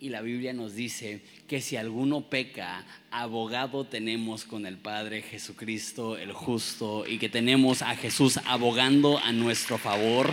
Y 0.00 0.08
la 0.08 0.20
Biblia 0.20 0.52
nos 0.52 0.74
dice 0.74 1.22
que 1.46 1.60
si 1.60 1.76
alguno 1.76 2.28
peca, 2.28 2.84
abogado 3.10 3.84
tenemos 3.84 4.44
con 4.44 4.66
el 4.66 4.76
Padre 4.76 5.22
Jesucristo 5.22 6.18
el 6.18 6.32
justo 6.32 7.06
y 7.06 7.18
que 7.18 7.28
tenemos 7.28 7.82
a 7.82 7.94
Jesús 7.94 8.40
abogando 8.46 9.18
a 9.18 9.32
nuestro 9.32 9.78
favor. 9.78 10.32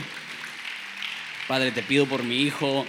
Padre, 1.50 1.72
te 1.72 1.82
pido 1.82 2.06
por 2.06 2.24
mi 2.24 2.44
hijo. 2.44 2.86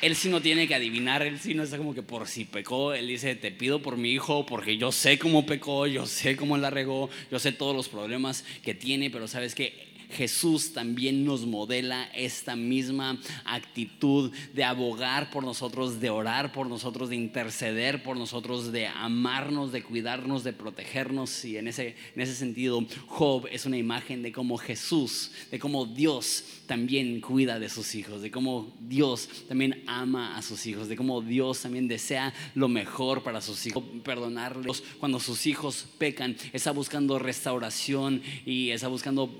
Él 0.00 0.16
sí 0.16 0.28
no 0.28 0.42
tiene 0.42 0.66
que 0.66 0.74
adivinar, 0.74 1.22
él 1.22 1.38
sí 1.38 1.54
no 1.54 1.62
está 1.62 1.78
como 1.78 1.94
que 1.94 2.02
por 2.02 2.26
si 2.26 2.44
pecó, 2.44 2.94
él 2.94 3.06
dice, 3.06 3.36
te 3.36 3.52
pido 3.52 3.80
por 3.80 3.96
mi 3.96 4.10
hijo 4.10 4.44
porque 4.44 4.76
yo 4.76 4.90
sé 4.90 5.20
cómo 5.20 5.46
pecó, 5.46 5.86
yo 5.86 6.04
sé 6.06 6.34
cómo 6.34 6.58
la 6.58 6.70
regó, 6.70 7.08
yo 7.30 7.38
sé 7.38 7.52
todos 7.52 7.76
los 7.76 7.88
problemas 7.88 8.44
que 8.64 8.74
tiene, 8.74 9.08
pero 9.08 9.28
sabes 9.28 9.54
que 9.54 9.91
Jesús 10.12 10.72
también 10.72 11.24
nos 11.24 11.46
modela 11.46 12.04
esta 12.14 12.56
misma 12.56 13.18
actitud 13.44 14.32
de 14.54 14.64
abogar 14.64 15.30
por 15.30 15.44
nosotros, 15.44 16.00
de 16.00 16.10
orar 16.10 16.52
por 16.52 16.66
nosotros, 16.66 17.08
de 17.08 17.16
interceder 17.16 18.02
por 18.02 18.16
nosotros, 18.16 18.72
de 18.72 18.86
amarnos, 18.86 19.72
de 19.72 19.82
cuidarnos, 19.82 20.44
de 20.44 20.52
protegernos. 20.52 21.44
Y 21.44 21.56
en 21.56 21.68
ese, 21.68 21.96
en 22.14 22.22
ese 22.22 22.34
sentido, 22.34 22.84
Job 23.06 23.46
es 23.50 23.66
una 23.66 23.78
imagen 23.78 24.22
de 24.22 24.32
cómo 24.32 24.58
Jesús, 24.58 25.32
de 25.50 25.58
cómo 25.58 25.86
Dios 25.86 26.44
también 26.66 27.20
cuida 27.20 27.58
de 27.58 27.68
sus 27.68 27.94
hijos, 27.94 28.22
de 28.22 28.30
cómo 28.30 28.72
Dios 28.80 29.28
también 29.48 29.82
ama 29.86 30.36
a 30.36 30.42
sus 30.42 30.66
hijos, 30.66 30.88
de 30.88 30.96
cómo 30.96 31.20
Dios 31.20 31.60
también 31.62 31.88
desea 31.88 32.32
lo 32.54 32.68
mejor 32.68 33.22
para 33.22 33.40
sus 33.40 33.66
hijos, 33.66 33.82
perdonarles 34.04 34.82
cuando 34.98 35.20
sus 35.20 35.46
hijos 35.46 35.86
pecan, 35.98 36.36
está 36.52 36.70
buscando 36.70 37.18
restauración 37.18 38.22
y 38.46 38.70
está 38.70 38.88
buscando 38.88 39.30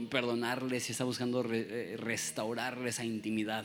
perdonarles 0.63 0.89
y 0.89 0.93
está 0.93 1.05
buscando 1.05 1.45
eh, 1.53 1.97
restaurar 1.99 2.79
esa 2.87 3.05
intimidad. 3.05 3.65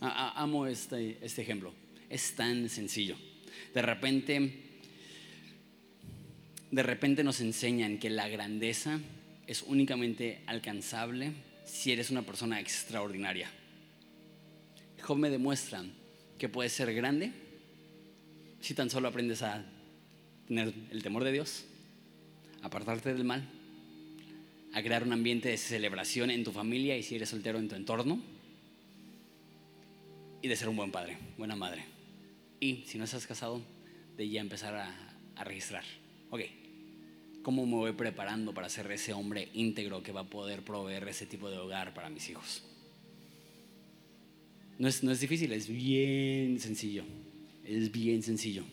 Amo 0.00 0.66
este, 0.66 1.18
este 1.22 1.42
ejemplo, 1.42 1.72
es 2.10 2.34
tan 2.36 2.68
sencillo. 2.68 3.16
De 3.72 3.82
repente, 3.82 4.52
de 6.70 6.82
repente 6.82 7.24
nos 7.24 7.40
enseñan 7.40 7.98
que 7.98 8.10
la 8.10 8.28
grandeza 8.28 9.00
es 9.46 9.62
únicamente 9.62 10.42
alcanzable 10.46 11.32
si 11.64 11.92
eres 11.92 12.10
una 12.10 12.22
persona 12.22 12.60
extraordinaria. 12.60 13.50
Job 15.00 15.18
me 15.18 15.30
demuestra 15.30 15.84
que 16.38 16.48
puedes 16.48 16.72
ser 16.72 16.94
grande 16.94 17.32
si 18.60 18.74
tan 18.74 18.90
solo 18.90 19.08
aprendes 19.08 19.42
a 19.42 19.64
tener 20.46 20.72
el 20.90 21.02
temor 21.02 21.24
de 21.24 21.32
Dios, 21.32 21.64
apartarte 22.66 23.12
del 23.14 23.24
mal, 23.24 23.48
a 24.72 24.82
crear 24.82 25.02
un 25.02 25.12
ambiente 25.12 25.48
de 25.48 25.56
celebración 25.56 26.30
en 26.30 26.44
tu 26.44 26.52
familia 26.52 26.96
y 26.96 27.02
si 27.02 27.16
eres 27.16 27.30
soltero 27.30 27.58
en 27.58 27.68
tu 27.68 27.74
entorno, 27.74 28.20
y 30.42 30.48
de 30.48 30.56
ser 30.56 30.68
un 30.68 30.76
buen 30.76 30.92
padre, 30.92 31.18
buena 31.38 31.56
madre. 31.56 31.84
Y 32.60 32.84
si 32.86 32.98
no 32.98 33.04
estás 33.04 33.26
casado, 33.26 33.62
de 34.16 34.28
ya 34.28 34.40
empezar 34.40 34.74
a, 34.74 34.94
a 35.34 35.44
registrar. 35.44 35.84
Ok, 36.30 36.42
¿Cómo 37.46 37.64
me 37.64 37.76
voy 37.76 37.92
preparando 37.92 38.52
para 38.52 38.68
ser 38.68 38.90
ese 38.90 39.12
hombre 39.12 39.50
íntegro 39.54 40.02
que 40.02 40.10
va 40.10 40.22
a 40.22 40.28
poder 40.28 40.64
proveer 40.64 41.06
ese 41.06 41.26
tipo 41.26 41.48
de 41.48 41.56
hogar 41.58 41.94
para 41.94 42.10
mis 42.10 42.28
hijos? 42.28 42.64
No 44.80 44.88
es, 44.88 45.04
no 45.04 45.12
es 45.12 45.20
difícil, 45.20 45.52
es 45.52 45.68
bien 45.68 46.58
sencillo. 46.58 47.04
Es 47.64 47.92
bien 47.92 48.24
sencillo. 48.24 48.64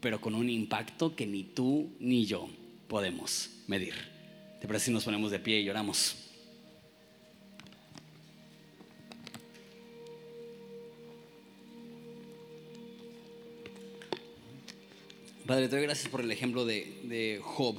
Pero 0.00 0.20
con 0.20 0.36
un 0.36 0.50
impacto 0.50 1.16
que 1.16 1.26
ni 1.26 1.42
tú 1.42 1.90
ni 1.98 2.26
yo 2.26 2.48
podemos 2.88 3.50
medir. 3.66 3.94
¿Te 4.60 4.66
parece 4.66 4.86
si 4.86 4.92
nos 4.92 5.04
ponemos 5.04 5.30
de 5.30 5.38
pie 5.38 5.60
y 5.60 5.64
lloramos? 5.64 6.16
Padre, 15.46 15.68
te 15.68 15.76
doy 15.76 15.84
gracias 15.84 16.08
por 16.08 16.22
el 16.22 16.30
ejemplo 16.30 16.64
de, 16.64 17.38
Job. 17.42 17.76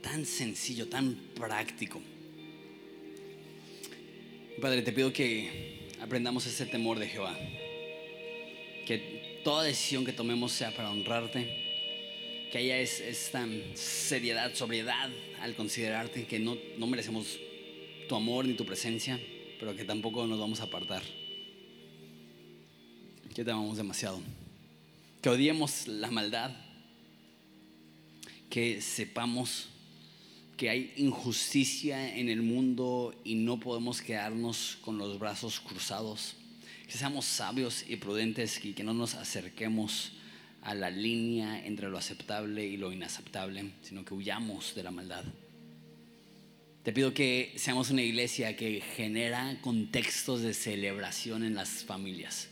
Tan 0.00 0.24
sencillo, 0.24 0.88
tan 0.88 1.14
práctico. 1.34 2.00
Padre, 4.58 4.80
te 4.80 4.92
pido 4.92 5.12
que 5.12 5.90
aprendamos 6.00 6.46
ese 6.46 6.64
temor 6.64 6.98
de 6.98 7.08
Jehová. 7.08 7.38
Que 8.86 9.42
toda 9.44 9.64
decisión 9.64 10.06
que 10.06 10.14
tomemos 10.14 10.52
sea 10.52 10.74
para 10.74 10.90
honrarte. 10.90 11.67
Que 12.50 12.58
haya 12.58 12.78
esta 12.78 13.46
seriedad, 13.74 14.54
sobriedad 14.54 15.10
al 15.40 15.54
considerarte 15.54 16.26
que 16.26 16.38
no, 16.38 16.56
no 16.78 16.86
merecemos 16.86 17.38
tu 18.08 18.16
amor 18.16 18.46
ni 18.46 18.54
tu 18.54 18.64
presencia, 18.64 19.20
pero 19.60 19.76
que 19.76 19.84
tampoco 19.84 20.26
nos 20.26 20.38
vamos 20.38 20.60
a 20.60 20.64
apartar. 20.64 21.02
Que 23.34 23.44
te 23.44 23.50
amamos 23.50 23.76
demasiado. 23.76 24.20
Que 25.20 25.28
odiemos 25.28 25.86
la 25.86 26.10
maldad, 26.10 26.52
que 28.48 28.80
sepamos 28.80 29.68
que 30.58 30.68
hay 30.68 30.92
injusticia 30.96 32.16
en 32.16 32.28
el 32.28 32.42
mundo 32.42 33.14
y 33.22 33.36
no 33.36 33.60
podemos 33.60 34.02
quedarnos 34.02 34.76
con 34.80 34.98
los 34.98 35.16
brazos 35.20 35.60
cruzados, 35.60 36.34
que 36.88 36.98
seamos 36.98 37.26
sabios 37.26 37.84
y 37.88 37.94
prudentes 37.94 38.64
y 38.64 38.72
que 38.72 38.82
no 38.82 38.92
nos 38.92 39.14
acerquemos 39.14 40.12
a 40.68 40.74
la 40.74 40.90
línea 40.90 41.64
entre 41.64 41.88
lo 41.88 41.98
aceptable 41.98 42.66
y 42.66 42.76
lo 42.76 42.92
inaceptable, 42.92 43.72
sino 43.82 44.04
que 44.04 44.14
huyamos 44.14 44.74
de 44.74 44.82
la 44.82 44.90
maldad. 44.90 45.24
Te 46.82 46.92
pido 46.92 47.12
que 47.12 47.52
seamos 47.56 47.90
una 47.90 48.02
iglesia 48.02 48.56
que 48.56 48.80
genera 48.80 49.58
contextos 49.60 50.42
de 50.42 50.54
celebración 50.54 51.44
en 51.44 51.54
las 51.54 51.84
familias 51.84 52.48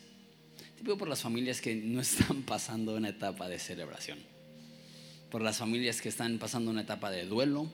te 0.76 0.82
pido 0.82 0.98
por 0.98 1.08
las 1.08 1.22
familias 1.22 1.60
que 1.60 1.74
no 1.74 2.00
están 2.00 2.42
pasando 2.42 2.94
una 2.94 3.08
etapa 3.08 3.48
de 3.48 3.58
celebración. 3.58 4.18
Por 5.30 5.42
las 5.42 5.56
familias 5.56 6.00
que 6.00 6.10
están 6.10 6.38
pasando 6.38 6.70
una 6.70 6.82
etapa 6.82 7.10
de 7.10 7.24
duelo, 7.24 7.70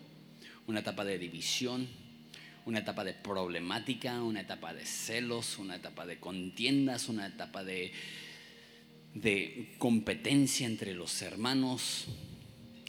una 0.68 0.80
etapa 0.80 1.04
de 1.04 1.18
división, 1.18 1.88
una 2.64 2.78
etapa 2.78 3.02
de 3.02 3.12
problemática, 3.12 4.22
una 4.22 4.40
etapa 4.40 4.72
de 4.72 4.86
celos, 4.86 5.58
una 5.58 5.76
etapa 5.76 6.06
de 6.06 6.20
contiendas, 6.20 7.08
una 7.08 7.26
etapa 7.26 7.64
de, 7.64 7.92
de 9.14 9.74
competencia 9.78 10.66
entre 10.66 10.94
los 10.94 11.20
hermanos. 11.22 12.06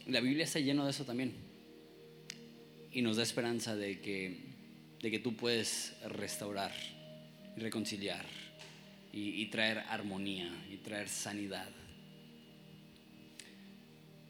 La 0.06 0.20
Biblia 0.20 0.44
está 0.44 0.60
llena 0.60 0.84
de 0.84 0.90
eso 0.90 1.04
también. 1.04 1.32
Y 2.92 3.02
nos 3.02 3.16
da 3.16 3.22
esperanza 3.22 3.74
de 3.74 4.00
que, 4.00 4.38
de 5.00 5.10
que 5.10 5.18
tú 5.18 5.36
puedes 5.36 5.94
restaurar 6.08 6.72
reconciliar 7.56 8.24
y, 9.12 9.46
traer 9.46 9.78
armonía 9.88 10.50
y 10.72 10.76
traer 10.78 11.08
sanidad. 11.08 11.68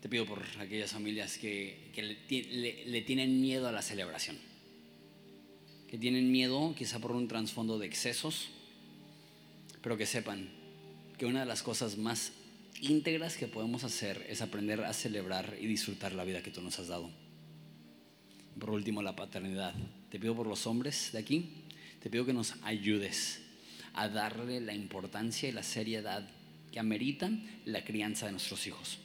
Te 0.01 0.11
pido 0.11 0.27
por 0.27 0.43
aquellas 0.61 0.93
familias 0.93 1.39
que, 1.39 1.91
le, 1.97 3.01
tienen 3.03 3.41
miedo 3.41 3.67
a 3.67 3.73
la 3.73 3.81
celebración, 3.81 4.37
que 5.89 5.97
tienen 5.97 6.31
miedo 6.31 6.75
quizá 6.77 6.99
por 6.99 7.13
un 7.13 7.29
trasfondo 7.29 7.79
de 7.79 7.87
excesos, 7.87 8.51
pero 9.81 9.97
que 9.97 10.05
sepan 10.05 10.51
que 11.19 11.27
una 11.27 11.41
de 11.41 11.47
las 11.47 11.63
cosas 11.63 11.97
más 11.97 12.33
íntegras 12.81 13.37
que 13.37 13.47
podemos 13.47 13.85
hacer 13.85 14.25
es 14.29 14.43
aprender 14.43 14.83
a 14.83 14.93
celebrar 14.93 15.57
y 15.61 15.67
disfrutar 15.67 16.13
la 16.13 16.25
vida 16.25 16.43
que 16.43 16.51
tú 16.51 16.61
nos 16.61 16.79
has 16.79 16.89
dado. 16.89 17.11
Por 18.59 18.71
último, 18.71 19.03
la 19.03 19.17
paternidad. 19.17 19.75
Te 20.11 20.19
pido 20.19 20.35
por 20.35 20.47
los 20.47 20.67
hombres 20.67 21.11
de 21.13 21.19
aquí, 21.19 21.65
te 22.01 22.11
pido 22.11 22.25
que 22.25 22.33
nos 22.33 22.55
ayudes 22.63 23.41
a 23.95 24.09
darle 24.09 24.61
la 24.61 24.75
importancia 24.75 25.49
y 25.49 25.53
la 25.53 25.63
seriedad 25.63 26.29
que 26.71 26.79
ameritan 26.79 27.61
la 27.65 27.85
crianza 27.85 28.27
de 28.27 28.33
nuestros 28.33 28.67
hijos. 28.67 28.99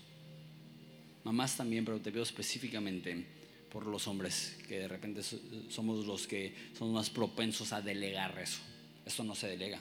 mamás 1.24 1.58
también, 1.58 1.86
pero 1.86 2.00
te 2.00 2.12
pido 2.12 2.24
específicamente 2.24 3.26
por 3.72 3.86
los 3.86 4.08
hombres, 4.08 4.58
que 4.68 4.80
de 4.80 4.88
repente 4.88 5.22
somos 5.70 6.06
los 6.06 6.26
que 6.26 6.56
somos 6.78 6.94
más 6.94 7.10
propensos 7.10 7.72
a 7.72 7.82
delegar 7.82 8.38
eso. 8.40 8.60
Eso 9.06 9.24
no 9.24 9.36
se 9.36 9.48
delega. 9.48 9.80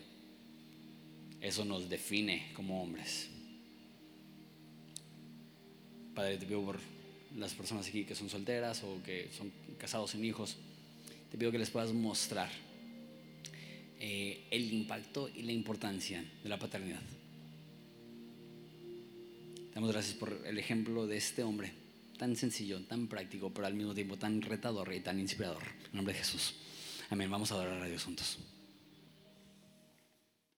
Eso 1.41 1.65
nos 1.65 1.89
define 1.89 2.53
como 2.55 2.83
hombres. 2.83 3.29
Padre, 6.15 6.37
te 6.37 6.47
pido 6.47 6.65
por 6.65 6.81
las 7.37 7.55
personas 7.55 7.87
aquí 7.87 8.05
que 8.05 8.15
son 8.15 8.29
solteras 8.29 8.83
o 8.83 9.01
que 9.05 9.29
son 9.37 9.53
casados 9.79 10.11
sin 10.11 10.25
hijos, 10.25 10.57
te 11.31 11.39
pido 11.39 11.53
que 11.53 11.59
les 11.59 11.71
puedas 11.71 11.93
mostrar 11.93 12.51
eh, 14.01 14.47
el 14.51 14.73
impacto 14.73 15.29
y 15.35 15.43
la 15.43 15.53
importancia 15.53 16.25
de 16.43 16.49
la 16.49 16.59
paternidad. 16.59 17.03
Damos 19.75 19.93
gracias 19.93 20.15
por 20.17 20.43
el 20.45 20.59
ejemplo 20.59 21.07
de 21.07 21.17
este 21.17 21.45
hombre, 21.45 21.73
tan 22.19 22.35
sencillo, 22.35 22.81
tan 22.83 23.07
práctico, 23.07 23.53
pero 23.55 23.67
al 23.67 23.75
mismo 23.75 23.95
tiempo 23.95 24.17
tan 24.17 24.43
retador 24.43 24.93
y 24.93 25.01
tan 25.01 25.21
inspirador. 25.21 25.63
En 25.93 25.97
nombre 25.97 26.15
de 26.15 26.21
Jesús. 26.21 26.55
Amén. 27.11 27.31
Vamos 27.31 27.53
a 27.53 27.55
adorar 27.55 27.81
a 27.81 27.87
Dios 27.87 28.03
juntos. 28.03 28.39